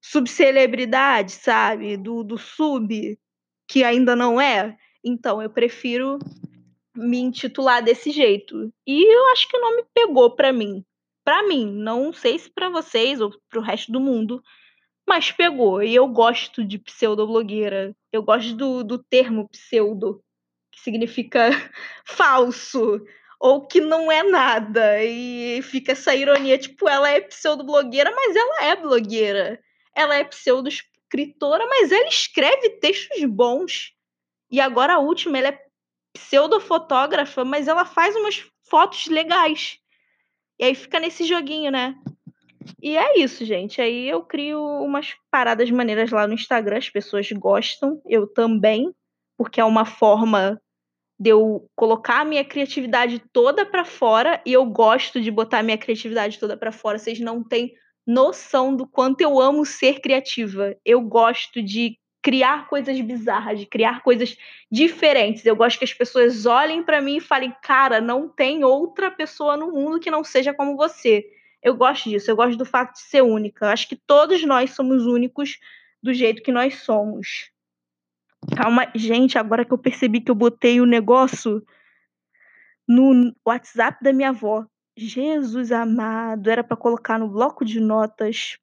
subcelebridade, 0.00 1.32
sabe? 1.32 1.98
Do, 1.98 2.24
do 2.24 2.38
sub, 2.38 3.18
que 3.68 3.84
ainda 3.84 4.16
não 4.16 4.40
é. 4.40 4.76
Então, 5.04 5.42
eu 5.42 5.50
prefiro 5.50 6.18
me 6.96 7.18
intitular 7.18 7.82
desse 7.82 8.10
jeito. 8.10 8.72
E 8.86 9.14
eu 9.14 9.26
acho 9.32 9.46
que 9.48 9.56
o 9.56 9.60
nome 9.60 9.84
pegou 9.94 10.34
para 10.34 10.50
mim. 10.50 10.82
Para 11.22 11.46
mim, 11.46 11.70
não 11.70 12.12
sei 12.12 12.38
se 12.38 12.50
para 12.50 12.70
vocês 12.70 13.20
ou 13.20 13.30
pro 13.50 13.60
resto 13.60 13.92
do 13.92 14.00
mundo, 14.00 14.42
mas 15.10 15.32
pegou. 15.32 15.82
E 15.82 15.92
eu 15.92 16.06
gosto 16.06 16.64
de 16.64 16.78
pseudoblogueira. 16.78 17.96
Eu 18.12 18.22
gosto 18.22 18.54
do, 18.54 18.84
do 18.84 18.96
termo 18.96 19.48
pseudo, 19.48 20.22
que 20.70 20.80
significa 20.80 21.50
falso 22.06 23.04
ou 23.40 23.66
que 23.66 23.80
não 23.80 24.12
é 24.12 24.22
nada. 24.22 25.02
E 25.02 25.60
fica 25.62 25.92
essa 25.92 26.14
ironia, 26.14 26.56
tipo, 26.56 26.88
ela 26.88 27.10
é 27.10 27.20
pseudo-blogueira, 27.22 28.12
mas 28.14 28.36
ela 28.36 28.64
é 28.66 28.76
blogueira. 28.76 29.60
Ela 29.96 30.14
é 30.14 30.22
pseudo-escritora, 30.22 31.66
mas 31.66 31.90
ela 31.90 32.06
escreve 32.08 32.70
textos 32.78 33.24
bons. 33.24 33.92
E 34.48 34.60
agora 34.60 34.94
a 34.94 34.98
última, 35.00 35.38
ela 35.38 35.48
é 35.48 35.60
pseudo-fotógrafa, 36.12 37.44
mas 37.44 37.66
ela 37.66 37.84
faz 37.84 38.14
umas 38.14 38.46
fotos 38.62 39.08
legais. 39.08 39.80
E 40.56 40.64
aí 40.66 40.74
fica 40.76 41.00
nesse 41.00 41.24
joguinho, 41.24 41.72
né? 41.72 41.96
E 42.82 42.96
é 42.96 43.18
isso, 43.18 43.44
gente. 43.44 43.80
Aí 43.80 44.08
eu 44.08 44.22
crio 44.22 44.60
umas 44.82 45.14
paradas 45.30 45.70
maneiras 45.70 46.10
lá 46.10 46.26
no 46.26 46.34
Instagram, 46.34 46.78
as 46.78 46.90
pessoas 46.90 47.30
gostam, 47.32 48.00
eu 48.06 48.26
também, 48.26 48.92
porque 49.36 49.60
é 49.60 49.64
uma 49.64 49.84
forma 49.84 50.60
de 51.18 51.30
eu 51.30 51.66
colocar 51.76 52.20
a 52.20 52.24
minha 52.24 52.44
criatividade 52.44 53.22
toda 53.32 53.66
para 53.66 53.84
fora 53.84 54.40
e 54.46 54.52
eu 54.54 54.64
gosto 54.66 55.20
de 55.20 55.30
botar 55.30 55.58
a 55.58 55.62
minha 55.62 55.78
criatividade 55.78 56.38
toda 56.38 56.56
para 56.56 56.72
fora. 56.72 56.98
Vocês 56.98 57.20
não 57.20 57.44
têm 57.44 57.72
noção 58.06 58.74
do 58.74 58.86
quanto 58.86 59.20
eu 59.20 59.40
amo 59.40 59.64
ser 59.66 60.00
criativa. 60.00 60.74
Eu 60.84 61.00
gosto 61.02 61.62
de 61.62 61.98
criar 62.22 62.68
coisas 62.68 62.98
bizarras, 63.00 63.58
de 63.58 63.66
criar 63.66 64.02
coisas 64.02 64.36
diferentes. 64.70 65.44
Eu 65.44 65.56
gosto 65.56 65.78
que 65.78 65.84
as 65.84 65.94
pessoas 65.94 66.46
olhem 66.46 66.82
para 66.82 67.00
mim 67.02 67.16
e 67.18 67.20
falem: 67.20 67.54
"Cara, 67.62 68.00
não 68.00 68.28
tem 68.28 68.64
outra 68.64 69.10
pessoa 69.10 69.56
no 69.56 69.72
mundo 69.72 70.00
que 70.00 70.10
não 70.10 70.24
seja 70.24 70.54
como 70.54 70.76
você". 70.76 71.24
Eu 71.62 71.76
gosto 71.76 72.08
disso, 72.08 72.30
eu 72.30 72.36
gosto 72.36 72.56
do 72.56 72.64
fato 72.64 72.94
de 72.94 73.00
ser 73.00 73.22
única. 73.22 73.66
Eu 73.66 73.70
acho 73.70 73.88
que 73.88 73.96
todos 73.96 74.42
nós 74.44 74.70
somos 74.70 75.06
únicos 75.06 75.58
do 76.02 76.12
jeito 76.14 76.42
que 76.42 76.52
nós 76.52 76.82
somos. 76.82 77.50
Calma, 78.56 78.90
gente, 78.94 79.38
agora 79.38 79.64
que 79.64 79.72
eu 79.72 79.78
percebi 79.78 80.20
que 80.20 80.30
eu 80.30 80.34
botei 80.34 80.80
o 80.80 80.86
negócio 80.86 81.62
no 82.88 83.34
WhatsApp 83.46 84.02
da 84.02 84.12
minha 84.12 84.30
avó. 84.30 84.66
Jesus 84.96 85.70
amado, 85.70 86.50
era 86.50 86.64
para 86.64 86.76
colocar 86.76 87.18
no 87.18 87.28
bloco 87.28 87.64
de 87.64 87.80
notas. 87.80 88.58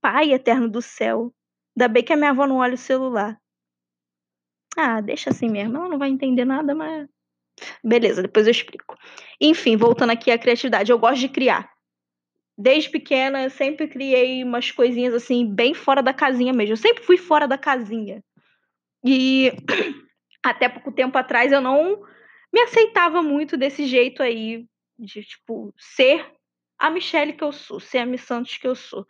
Pai 0.00 0.32
eterno 0.32 0.68
do 0.68 0.80
céu. 0.80 1.32
Ainda 1.76 1.88
bem 1.88 2.02
que 2.02 2.12
a 2.12 2.16
minha 2.16 2.30
avó 2.30 2.46
não 2.46 2.56
olha 2.56 2.74
o 2.74 2.78
celular. 2.78 3.38
Ah, 4.76 5.00
deixa 5.00 5.30
assim 5.30 5.48
mesmo. 5.48 5.76
Ela 5.76 5.88
não 5.88 5.98
vai 5.98 6.08
entender 6.08 6.44
nada, 6.44 6.74
mas. 6.74 7.08
Beleza, 7.82 8.22
depois 8.22 8.46
eu 8.46 8.50
explico. 8.50 8.96
Enfim, 9.40 9.76
voltando 9.76 10.10
aqui 10.10 10.30
à 10.30 10.38
criatividade. 10.38 10.90
Eu 10.90 10.98
gosto 10.98 11.20
de 11.20 11.28
criar. 11.28 11.75
Desde 12.58 12.88
pequena, 12.88 13.44
eu 13.44 13.50
sempre 13.50 13.86
criei 13.86 14.42
umas 14.42 14.70
coisinhas 14.70 15.12
assim, 15.12 15.46
bem 15.46 15.74
fora 15.74 16.02
da 16.02 16.14
casinha 16.14 16.52
mesmo. 16.52 16.72
Eu 16.72 16.78
sempre 16.78 17.04
fui 17.04 17.18
fora 17.18 17.46
da 17.46 17.58
casinha. 17.58 18.22
E 19.04 19.52
até 20.42 20.68
pouco 20.68 20.90
tempo 20.90 21.16
atrás 21.18 21.52
eu 21.52 21.60
não 21.60 22.02
me 22.52 22.60
aceitava 22.60 23.22
muito 23.22 23.56
desse 23.56 23.86
jeito 23.86 24.22
aí, 24.22 24.66
de 24.98 25.22
tipo, 25.22 25.74
ser 25.76 26.26
a 26.78 26.88
Michelle 26.90 27.34
que 27.34 27.44
eu 27.44 27.52
sou, 27.52 27.78
ser 27.78 27.98
a 27.98 28.06
Miss 28.06 28.22
Santos 28.22 28.56
que 28.56 28.66
eu 28.66 28.74
sou. 28.74 29.06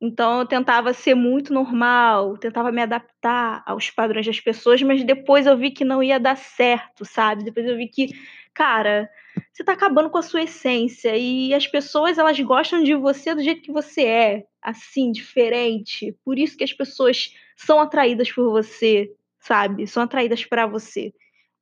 Então 0.00 0.40
eu 0.40 0.46
tentava 0.46 0.94
ser 0.94 1.14
muito 1.14 1.52
normal, 1.52 2.38
tentava 2.38 2.72
me 2.72 2.80
adaptar 2.80 3.62
aos 3.66 3.90
padrões 3.90 4.26
das 4.26 4.40
pessoas, 4.40 4.80
mas 4.82 5.04
depois 5.04 5.46
eu 5.46 5.56
vi 5.58 5.70
que 5.70 5.84
não 5.84 6.02
ia 6.02 6.18
dar 6.18 6.36
certo, 6.36 7.04
sabe? 7.04 7.44
Depois 7.44 7.66
eu 7.66 7.76
vi 7.76 7.86
que, 7.86 8.08
cara, 8.54 9.10
você 9.52 9.62
tá 9.62 9.72
acabando 9.72 10.08
com 10.08 10.16
a 10.16 10.22
sua 10.22 10.42
essência 10.42 11.14
e 11.16 11.52
as 11.52 11.66
pessoas 11.66 12.16
elas 12.16 12.40
gostam 12.40 12.82
de 12.82 12.94
você 12.94 13.34
do 13.34 13.42
jeito 13.42 13.60
que 13.60 13.72
você 13.72 14.04
é, 14.06 14.44
assim, 14.62 15.12
diferente. 15.12 16.16
Por 16.24 16.38
isso 16.38 16.56
que 16.56 16.64
as 16.64 16.72
pessoas 16.72 17.34
são 17.54 17.78
atraídas 17.78 18.32
por 18.32 18.50
você, 18.50 19.12
sabe? 19.38 19.86
São 19.86 20.02
atraídas 20.02 20.44
para 20.46 20.66
você. 20.66 21.12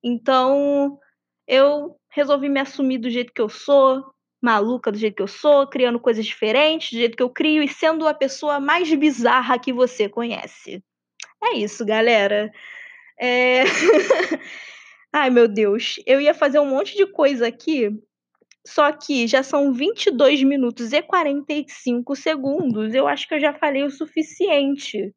Então, 0.02 0.96
eu 1.46 1.96
resolvi 2.08 2.48
me 2.48 2.60
assumir 2.60 2.98
do 2.98 3.10
jeito 3.10 3.32
que 3.32 3.40
eu 3.40 3.48
sou, 3.48 4.04
maluca 4.40 4.92
do 4.92 4.98
jeito 4.98 5.16
que 5.16 5.22
eu 5.22 5.28
sou, 5.28 5.66
criando 5.66 5.98
coisas 5.98 6.24
diferentes 6.24 6.92
do 6.92 6.98
jeito 6.98 7.16
que 7.16 7.22
eu 7.22 7.30
crio 7.30 7.62
e 7.62 7.68
sendo 7.68 8.06
a 8.06 8.14
pessoa 8.14 8.60
mais 8.60 8.92
bizarra 8.94 9.58
que 9.58 9.72
você 9.72 10.08
conhece. 10.08 10.82
É 11.42 11.56
isso, 11.56 11.84
galera. 11.84 12.52
É... 13.18 13.64
Ai, 15.12 15.30
meu 15.30 15.48
Deus. 15.48 15.96
Eu 16.06 16.20
ia 16.20 16.34
fazer 16.34 16.58
um 16.58 16.68
monte 16.68 16.96
de 16.96 17.06
coisa 17.06 17.46
aqui, 17.48 17.90
só 18.66 18.92
que 18.92 19.26
já 19.26 19.42
são 19.42 19.72
22 19.72 20.42
minutos 20.42 20.92
e 20.92 21.02
45 21.02 22.14
segundos. 22.14 22.94
Eu 22.94 23.08
acho 23.08 23.26
que 23.26 23.34
eu 23.34 23.40
já 23.40 23.54
falei 23.54 23.82
o 23.82 23.90
suficiente 23.90 25.12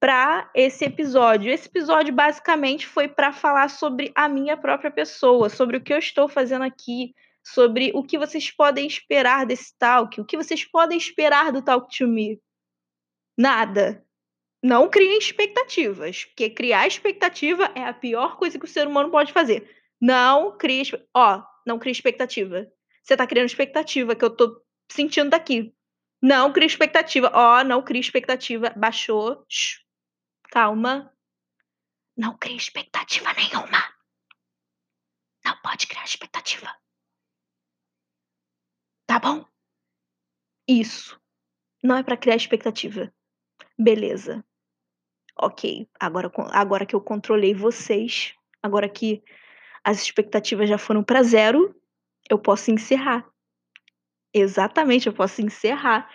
para 0.00 0.50
esse 0.54 0.84
episódio. 0.84 1.50
Esse 1.50 1.68
episódio 1.68 2.12
basicamente 2.12 2.86
foi 2.86 3.08
para 3.08 3.32
falar 3.32 3.68
sobre 3.70 4.12
a 4.14 4.28
minha 4.28 4.56
própria 4.56 4.90
pessoa, 4.90 5.48
sobre 5.48 5.76
o 5.76 5.80
que 5.80 5.92
eu 5.92 5.98
estou 5.98 6.28
fazendo 6.28 6.62
aqui, 6.62 7.14
sobre 7.46 7.92
o 7.94 8.02
que 8.02 8.18
vocês 8.18 8.50
podem 8.50 8.88
esperar 8.88 9.46
desse 9.46 9.72
talk, 9.78 10.20
o 10.20 10.24
que 10.24 10.36
vocês 10.36 10.64
podem 10.64 10.98
esperar 10.98 11.52
do 11.52 11.62
Talk 11.62 11.96
to 11.96 12.08
Me. 12.08 12.42
Nada. 13.38 14.04
Não 14.60 14.90
criem 14.90 15.16
expectativas, 15.16 16.24
porque 16.24 16.50
criar 16.50 16.88
expectativa 16.88 17.70
é 17.76 17.84
a 17.84 17.94
pior 17.94 18.36
coisa 18.36 18.58
que 18.58 18.64
o 18.64 18.68
ser 18.68 18.88
humano 18.88 19.12
pode 19.12 19.32
fazer. 19.32 19.70
Não 20.00 20.58
crie, 20.58 20.82
ó, 21.14 21.44
não 21.64 21.78
crie 21.78 21.92
expectativa. 21.92 22.66
Você 23.00 23.16
tá 23.16 23.24
criando 23.24 23.46
expectativa 23.46 24.16
que 24.16 24.24
eu 24.24 24.34
tô 24.34 24.60
sentindo 24.90 25.30
daqui. 25.30 25.72
Não 26.20 26.52
crie 26.52 26.66
expectativa. 26.66 27.30
Ó, 27.32 27.62
não 27.62 27.80
crie 27.80 28.00
expectativa. 28.00 28.70
Baixou. 28.70 29.44
Shhh. 29.48 29.78
Calma. 30.50 31.12
Não 32.16 32.36
crie 32.36 32.56
expectativa 32.56 33.32
nenhuma. 33.34 33.94
Não 35.44 35.56
pode 35.62 35.86
criar 35.86 36.04
expectativa. 36.04 36.74
Tá 39.06 39.18
bom? 39.20 39.44
Isso. 40.68 41.20
Não 41.82 41.96
é 41.96 42.02
para 42.02 42.16
criar 42.16 42.36
expectativa. 42.36 43.12
Beleza. 43.78 44.44
Ok. 45.38 45.88
Agora, 46.00 46.30
agora 46.52 46.86
que 46.86 46.96
eu 46.96 47.00
controlei 47.00 47.54
vocês, 47.54 48.34
agora 48.62 48.88
que 48.88 49.22
as 49.84 50.02
expectativas 50.02 50.68
já 50.68 50.78
foram 50.78 51.04
para 51.04 51.22
zero, 51.22 51.74
eu 52.30 52.38
posso 52.38 52.70
encerrar. 52.70 53.26
Exatamente, 54.34 55.06
eu 55.06 55.12
posso 55.12 55.40
encerrar 55.42 56.10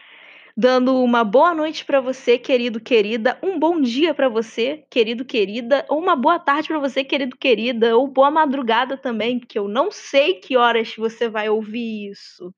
dando 0.56 1.02
uma 1.02 1.24
boa 1.24 1.56
noite 1.56 1.86
para 1.86 2.02
você, 2.02 2.38
querido, 2.38 2.80
querida, 2.80 3.40
um 3.42 3.58
bom 3.58 3.82
dia 3.82 4.14
para 4.14 4.30
você, 4.30 4.86
querido, 4.90 5.26
querida, 5.26 5.86
ou 5.90 6.00
uma 6.00 6.16
boa 6.16 6.40
tarde 6.40 6.68
para 6.68 6.80
você, 6.80 7.04
querido, 7.04 7.38
querida, 7.38 7.98
ou 7.98 8.08
boa 8.08 8.30
madrugada 8.30 8.98
também, 8.98 9.40
porque 9.40 9.58
eu 9.58 9.68
não 9.68 9.90
sei 9.92 10.36
que 10.36 10.58
horas 10.58 10.96
você 10.96 11.30
vai 11.30 11.50
ouvir 11.50 12.12
isso. 12.12 12.54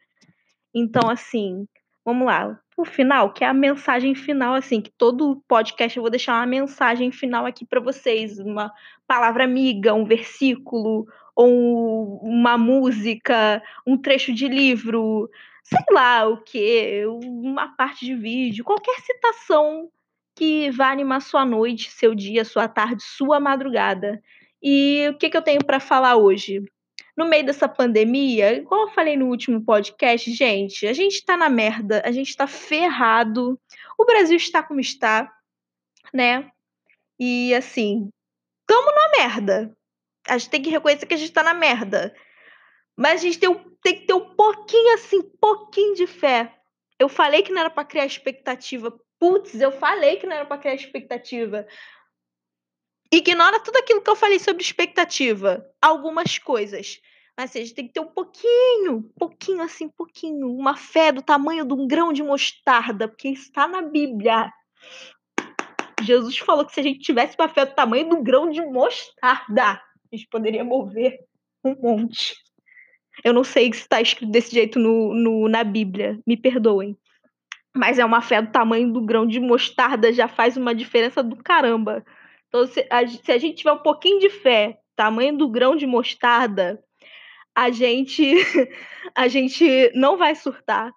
Então, 0.74 1.10
assim, 1.10 1.68
vamos 2.04 2.26
lá. 2.26 2.60
O 2.76 2.86
final, 2.86 3.32
que 3.32 3.44
é 3.44 3.48
a 3.48 3.54
mensagem 3.54 4.16
final, 4.16 4.56
assim, 4.56 4.82
que 4.82 4.92
todo 4.98 5.44
podcast 5.48 5.96
eu 5.96 6.02
vou 6.02 6.10
deixar 6.10 6.34
uma 6.34 6.46
mensagem 6.46 7.12
final 7.12 7.46
aqui 7.46 7.66
para 7.66 7.80
vocês, 7.80 8.40
uma 8.40 8.72
palavra 9.08 9.44
amiga, 9.44 9.94
um 9.94 10.06
versículo, 10.06 11.06
ou 11.36 12.20
uma 12.24 12.58
música, 12.58 13.62
um 13.86 13.98
trecho 13.98 14.34
de 14.34 14.48
livro, 14.48 15.30
sei 15.64 15.86
lá 15.92 16.28
o 16.28 16.38
que, 16.44 17.06
uma 17.06 17.76
parte 17.76 18.06
de 18.06 18.16
vídeo, 18.16 18.64
qualquer 18.64 19.00
citação 19.02 19.90
que 20.36 20.72
vá 20.72 20.90
animar 20.92 21.22
sua 21.22 21.46
noite, 21.46 21.92
seu 21.92 22.16
dia, 22.16 22.44
sua 22.44 22.68
tarde, 22.68 23.04
sua 23.04 23.40
madrugada. 23.40 24.22
E 24.62 25.08
o 25.10 25.18
que, 25.18 25.30
que 25.30 25.38
eu 25.38 25.42
tenho 25.42 25.64
para 25.64 25.80
falar 25.80 26.16
hoje? 26.16 26.64
No 27.16 27.26
meio 27.26 27.46
dessa 27.46 27.68
pandemia, 27.68 28.54
igual 28.54 28.88
eu 28.88 28.94
falei 28.94 29.16
no 29.16 29.28
último 29.28 29.64
podcast, 29.64 30.32
gente, 30.32 30.88
a 30.88 30.94
gente 30.94 31.24
tá 31.24 31.38
na 31.38 31.48
merda, 31.48 32.02
a 32.04 32.12
gente 32.12 32.36
tá 32.36 32.48
ferrado, 32.48 33.60
o 33.98 34.06
Brasil 34.06 34.36
está 34.36 34.64
como 34.64 34.80
está, 34.80 35.32
né? 36.12 36.50
E 37.20 37.54
assim, 37.54 38.10
tamo 38.66 38.92
na 38.92 39.10
merda. 39.18 39.78
A 40.28 40.38
gente 40.38 40.50
tem 40.50 40.62
que 40.62 40.70
reconhecer 40.70 41.06
que 41.06 41.14
a 41.14 41.18
gente 41.18 41.32
tá 41.32 41.44
na 41.44 41.54
merda. 41.54 42.16
Mas 42.98 43.22
a 43.22 43.24
gente 43.24 43.40
tem, 43.40 43.54
tem 43.84 43.96
que 44.00 44.06
ter 44.06 44.14
um 44.14 44.36
pouquinho 44.36 44.94
assim, 44.96 45.22
pouquinho 45.40 45.96
de 45.96 46.08
fé. 46.08 46.54
Eu 47.00 47.10
falei 47.10 47.44
que 47.44 47.52
não 47.52 47.62
era 47.62 47.70
para 47.70 47.86
criar 47.86 48.06
expectativa. 48.06 48.98
Putz, 49.20 49.60
eu 49.60 49.72
falei 49.72 50.18
que 50.18 50.28
não 50.28 50.36
era 50.36 50.46
para 50.46 50.58
criar 50.58 50.76
expectativa. 50.76 51.68
Ignora 53.16 53.60
tudo 53.60 53.78
aquilo 53.78 54.02
que 54.02 54.10
eu 54.10 54.16
falei 54.16 54.40
sobre 54.40 54.64
expectativa. 54.64 55.64
Algumas 55.80 56.40
coisas. 56.40 57.00
Mas 57.38 57.52
assim, 57.52 57.60
a 57.60 57.62
gente 57.62 57.76
tem 57.76 57.88
que 57.88 57.94
ter 57.94 58.00
um 58.00 58.08
pouquinho, 58.08 59.04
pouquinho 59.20 59.62
assim, 59.62 59.88
pouquinho, 59.88 60.52
uma 60.52 60.76
fé 60.76 61.12
do 61.12 61.22
tamanho 61.22 61.64
de 61.64 61.74
um 61.74 61.88
grão 61.88 62.12
de 62.12 62.24
mostarda, 62.24 63.08
porque 63.08 63.30
está 63.30 63.68
na 63.68 63.84
Bíblia. 63.84 64.52
Jesus 66.02 66.40
falou 66.40 66.66
que 66.66 66.74
se 66.74 66.80
a 66.80 66.84
gente 66.84 67.02
tivesse 67.02 67.36
uma 67.40 67.48
fé 67.48 67.68
do 67.68 67.76
tamanho 67.76 68.16
um 68.16 68.24
grão 68.24 68.50
de 68.50 68.66
mostarda, 68.66 69.74
a 69.74 70.16
gente 70.16 70.28
poderia 70.28 70.64
mover 70.64 71.20
um 71.64 71.76
monte. 71.80 72.36
Eu 73.24 73.32
não 73.32 73.44
sei 73.44 73.72
se 73.74 73.82
está 73.82 74.02
escrito 74.02 74.32
desse 74.32 74.52
jeito 74.52 74.80
no, 74.80 75.14
no, 75.14 75.48
na 75.48 75.64
Bíblia, 75.64 76.20
me 76.26 76.36
perdoem. 76.36 76.98
Mas 77.76 78.00
é 78.00 78.06
uma 78.06 78.22
fé 78.22 78.42
do 78.42 78.52
tamanho 78.52 78.92
do 78.92 79.02
grão 79.02 79.28
de 79.28 79.40
mostarda, 79.40 80.12
já 80.12 80.28
faz 80.28 80.58
uma 80.58 80.74
diferença 80.74 81.22
do 81.22 81.36
caramba. 81.36 82.04
Então, 82.54 82.68
se 82.68 82.86
a, 82.88 83.08
se 83.08 83.32
a 83.32 83.38
gente 83.40 83.58
tiver 83.58 83.72
um 83.72 83.80
pouquinho 83.80 84.20
de 84.20 84.30
fé, 84.30 84.80
tamanho 84.96 85.36
do 85.36 85.50
grão 85.50 85.76
de 85.76 85.88
mostarda, 85.88 86.80
a 87.56 87.72
gente 87.72 88.24
a 89.16 89.28
gente 89.28 89.92
não 89.96 90.18
vai 90.18 90.36
surtar 90.36 90.94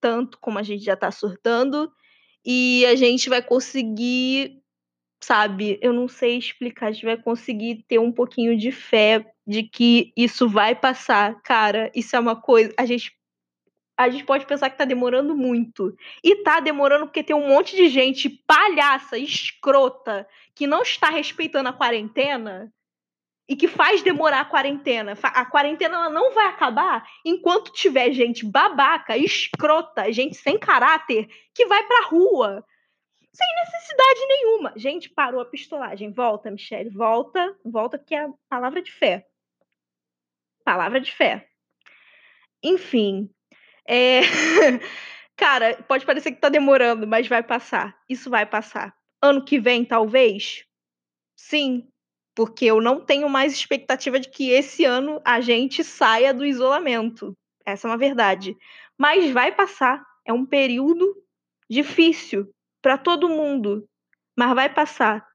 tanto 0.00 0.38
como 0.40 0.58
a 0.58 0.62
gente 0.62 0.82
já 0.82 0.96
tá 0.96 1.10
surtando 1.10 1.92
e 2.42 2.86
a 2.86 2.96
gente 2.96 3.28
vai 3.28 3.42
conseguir, 3.42 4.62
sabe, 5.22 5.78
eu 5.82 5.92
não 5.92 6.08
sei 6.08 6.38
explicar, 6.38 6.86
a 6.86 6.92
gente 6.92 7.04
vai 7.04 7.18
conseguir 7.18 7.84
ter 7.86 7.98
um 7.98 8.10
pouquinho 8.10 8.56
de 8.56 8.72
fé 8.72 9.30
de 9.46 9.64
que 9.64 10.10
isso 10.16 10.48
vai 10.48 10.74
passar. 10.74 11.38
Cara, 11.42 11.92
isso 11.94 12.16
é 12.16 12.18
uma 12.18 12.40
coisa, 12.40 12.72
a 12.78 12.86
gente 12.86 13.12
a 14.00 14.08
gente 14.08 14.24
pode 14.24 14.46
pensar 14.46 14.70
que 14.70 14.78
tá 14.78 14.86
demorando 14.86 15.36
muito. 15.36 15.94
E 16.24 16.36
tá 16.36 16.58
demorando 16.58 17.06
porque 17.06 17.22
tem 17.22 17.36
um 17.36 17.48
monte 17.48 17.76
de 17.76 17.88
gente 17.88 18.30
palhaça, 18.30 19.18
escrota, 19.18 20.26
que 20.54 20.66
não 20.66 20.80
está 20.80 21.10
respeitando 21.10 21.68
a 21.68 21.72
quarentena 21.72 22.72
e 23.46 23.54
que 23.54 23.68
faz 23.68 24.00
demorar 24.00 24.40
a 24.40 24.44
quarentena. 24.44 25.18
A 25.22 25.44
quarentena 25.44 25.96
ela 25.96 26.08
não 26.08 26.32
vai 26.32 26.46
acabar 26.46 27.06
enquanto 27.26 27.72
tiver 27.72 28.10
gente 28.12 28.46
babaca, 28.46 29.18
escrota, 29.18 30.10
gente 30.10 30.36
sem 30.36 30.58
caráter 30.58 31.28
que 31.54 31.66
vai 31.66 31.86
pra 31.86 32.06
rua 32.06 32.64
sem 33.32 33.46
necessidade 33.56 34.26
nenhuma. 34.26 34.72
Gente, 34.76 35.08
parou 35.08 35.40
a 35.40 35.44
pistolagem. 35.44 36.10
Volta, 36.10 36.50
Michelle, 36.50 36.90
volta, 36.90 37.56
volta 37.64 37.98
que 37.98 38.14
é 38.14 38.24
a 38.24 38.32
palavra 38.48 38.82
de 38.82 38.90
fé. 38.90 39.26
Palavra 40.64 41.00
de 41.00 41.12
fé. 41.12 41.48
Enfim, 42.62 43.30
é... 43.86 44.20
cara, 45.36 45.82
pode 45.88 46.04
parecer 46.04 46.32
que 46.32 46.40
tá 46.40 46.48
demorando, 46.48 47.06
mas 47.06 47.26
vai 47.28 47.42
passar. 47.42 47.96
Isso 48.08 48.30
vai 48.30 48.46
passar. 48.46 48.94
Ano 49.22 49.44
que 49.44 49.58
vem, 49.58 49.84
talvez? 49.84 50.64
Sim, 51.36 51.88
porque 52.34 52.66
eu 52.66 52.80
não 52.80 53.00
tenho 53.04 53.28
mais 53.28 53.52
expectativa 53.52 54.18
de 54.18 54.28
que 54.28 54.50
esse 54.50 54.84
ano 54.84 55.20
a 55.24 55.40
gente 55.40 55.82
saia 55.82 56.32
do 56.32 56.44
isolamento. 56.44 57.36
Essa 57.66 57.86
é 57.86 57.90
uma 57.90 57.98
verdade. 57.98 58.56
Mas 58.98 59.30
vai 59.30 59.52
passar. 59.52 60.04
É 60.26 60.32
um 60.32 60.46
período 60.46 61.14
difícil 61.68 62.48
para 62.82 62.98
todo 62.98 63.28
mundo, 63.28 63.86
mas 64.36 64.54
vai 64.54 64.68
passar. 64.72 65.26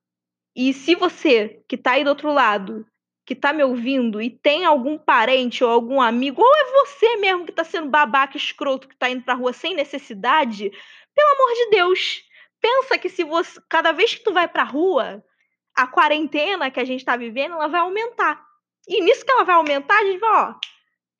E 0.55 0.73
se 0.73 0.95
você 0.95 1.63
que 1.67 1.75
está 1.75 1.91
aí 1.91 2.03
do 2.03 2.09
outro 2.09 2.31
lado, 2.31 2.85
que 3.25 3.33
está 3.33 3.51
me 3.51 3.63
ouvindo 3.63 4.21
e 4.21 4.29
tem 4.29 4.65
algum 4.65 4.97
parente 4.97 5.63
ou 5.63 5.69
algum 5.69 5.99
amigo, 5.99 6.41
ou 6.41 6.55
é 6.55 6.85
você 6.85 7.17
mesmo 7.17 7.45
que 7.45 7.51
está 7.51 7.63
sendo 7.63 7.89
babaca 7.89 8.37
escroto 8.37 8.87
que 8.87 8.93
está 8.93 9.09
indo 9.09 9.23
para 9.23 9.33
rua 9.33 9.51
sem 9.51 9.73
necessidade, 9.73 10.71
pelo 11.15 11.29
amor 11.33 11.53
de 11.55 11.69
Deus, 11.71 12.23
pensa 12.61 12.97
que 12.97 13.09
se 13.09 13.23
você 13.23 13.59
cada 13.69 13.91
vez 13.91 14.13
que 14.13 14.23
tu 14.23 14.31
vai 14.31 14.47
para 14.47 14.63
rua, 14.63 15.23
a 15.75 15.87
quarentena 15.87 16.69
que 16.69 16.79
a 16.79 16.85
gente 16.85 16.99
está 16.99 17.17
vivendo, 17.17 17.55
ela 17.55 17.67
vai 17.67 17.81
aumentar. 17.81 18.45
E 18.87 19.01
nisso 19.01 19.25
que 19.25 19.31
ela 19.31 19.43
vai 19.43 19.55
aumentar, 19.55 19.97
a 19.97 20.05
gente 20.05 20.19
vai, 20.19 20.29
ó, 20.29 20.55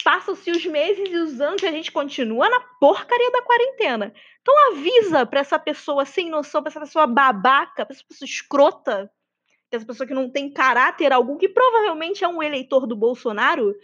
passam-se 0.03 0.51
os 0.51 0.65
meses 0.65 1.09
e 1.09 1.15
os 1.15 1.41
anos 1.41 1.63
e 1.63 1.67
a 1.67 1.71
gente 1.71 1.91
continua 1.91 2.47
na 2.47 2.59
porcaria 2.79 3.31
da 3.31 3.41
quarentena. 3.41 4.13
Então 4.41 4.71
avisa 4.71 5.25
para 5.25 5.39
essa 5.39 5.57
pessoa 5.57 6.05
sem 6.05 6.29
noção, 6.29 6.61
para 6.61 6.69
essa 6.69 6.79
pessoa 6.79 7.07
babaca, 7.07 7.83
para 7.83 7.95
essa 7.95 8.05
pessoa 8.07 8.27
escrota, 8.27 9.11
essa 9.75 9.85
pessoa 9.85 10.07
que 10.07 10.13
não 10.13 10.29
tem 10.29 10.51
caráter 10.51 11.11
algum, 11.11 11.37
que 11.37 11.49
provavelmente 11.49 12.23
é 12.23 12.27
um 12.27 12.41
eleitor 12.41 12.87
do 12.87 12.95
Bolsonaro, 12.95 13.75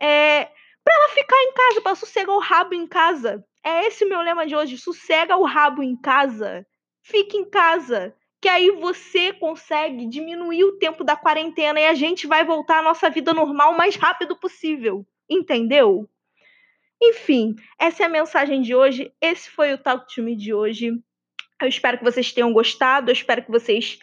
é, 0.00 0.48
para 0.84 0.94
ela 0.94 1.08
ficar 1.10 1.36
em 1.42 1.52
casa, 1.52 1.80
para 1.80 1.94
sossegar 1.94 2.34
o 2.34 2.40
rabo 2.40 2.74
em 2.74 2.86
casa. 2.86 3.44
É 3.64 3.86
esse 3.86 4.04
o 4.04 4.08
meu 4.08 4.20
lema 4.20 4.46
de 4.46 4.56
hoje, 4.56 4.78
sossega 4.78 5.36
o 5.36 5.44
rabo 5.44 5.82
em 5.82 5.96
casa. 5.96 6.66
Fique 7.02 7.36
em 7.36 7.48
casa 7.48 8.14
que 8.40 8.48
aí 8.48 8.70
você 8.70 9.32
consegue 9.34 10.06
diminuir 10.06 10.64
o 10.64 10.78
tempo 10.78 11.04
da 11.04 11.14
quarentena 11.14 11.78
e 11.78 11.86
a 11.86 11.94
gente 11.94 12.26
vai 12.26 12.44
voltar 12.44 12.78
à 12.78 12.82
nossa 12.82 13.10
vida 13.10 13.34
normal 13.34 13.72
o 13.72 13.76
mais 13.76 13.96
rápido 13.96 14.34
possível. 14.34 15.06
Entendeu? 15.28 16.08
Enfim, 17.02 17.54
essa 17.78 18.02
é 18.02 18.06
a 18.06 18.10
mensagem 18.10 18.62
de 18.62 18.74
hoje. 18.74 19.12
Esse 19.20 19.50
foi 19.50 19.72
o 19.74 19.78
Talk 19.78 20.12
to 20.12 20.22
Me 20.22 20.34
de 20.34 20.54
hoje. 20.54 20.92
Eu 21.60 21.68
espero 21.68 21.98
que 21.98 22.04
vocês 22.04 22.32
tenham 22.32 22.52
gostado. 22.52 23.10
Eu 23.10 23.12
espero 23.12 23.44
que 23.44 23.50
vocês 23.50 23.98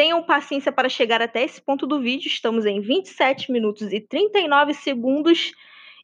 tenham 0.00 0.22
paciência 0.22 0.72
para 0.72 0.88
chegar 0.88 1.20
até 1.20 1.44
esse 1.44 1.60
ponto 1.60 1.86
do 1.86 2.00
vídeo. 2.00 2.26
Estamos 2.26 2.64
em 2.64 2.80
27 2.80 3.52
minutos 3.52 3.92
e 3.92 4.00
39 4.00 4.72
segundos. 4.72 5.52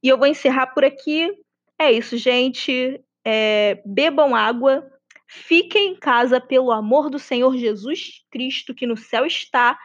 E 0.03 0.09
eu 0.09 0.19
vou 0.19 0.27
encerrar 0.27 0.67
por 0.67 0.85
aqui. 0.85 1.33
É 1.79 1.91
isso, 1.91 2.19
gente. 2.19 3.01
É, 3.25 3.81
bebam 3.87 4.35
água, 4.35 4.87
Fiquem 5.27 5.93
em 5.93 5.97
casa 5.97 6.39
pelo 6.39 6.71
amor 6.71 7.09
do 7.09 7.19
Senhor 7.19 7.57
Jesus 7.57 8.23
Cristo, 8.31 8.75
que 8.75 8.87
no 8.87 8.99
céu 8.99 9.25
está. 9.25 9.79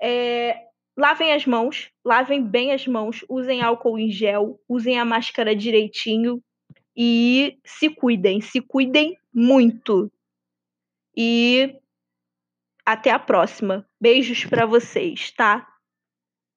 É, 0.00 0.56
lavem 0.96 1.34
as 1.34 1.46
mãos, 1.46 1.90
lavem 2.02 2.42
bem 2.42 2.72
as 2.72 2.86
mãos, 2.86 3.22
usem 3.28 3.62
álcool 3.62 3.98
em 3.98 4.10
gel, 4.10 4.58
usem 4.66 4.98
a 4.98 5.04
máscara 5.04 5.54
direitinho 5.54 6.42
e 6.96 7.58
se 7.64 7.90
cuidem, 7.90 8.40
se 8.40 8.62
cuidem 8.62 9.14
muito. 9.32 10.10
E 11.14 11.76
até 12.86 13.10
a 13.10 13.18
próxima. 13.18 13.86
Beijos 14.00 14.44
para 14.44 14.66
vocês, 14.66 15.30
tá? 15.32 15.71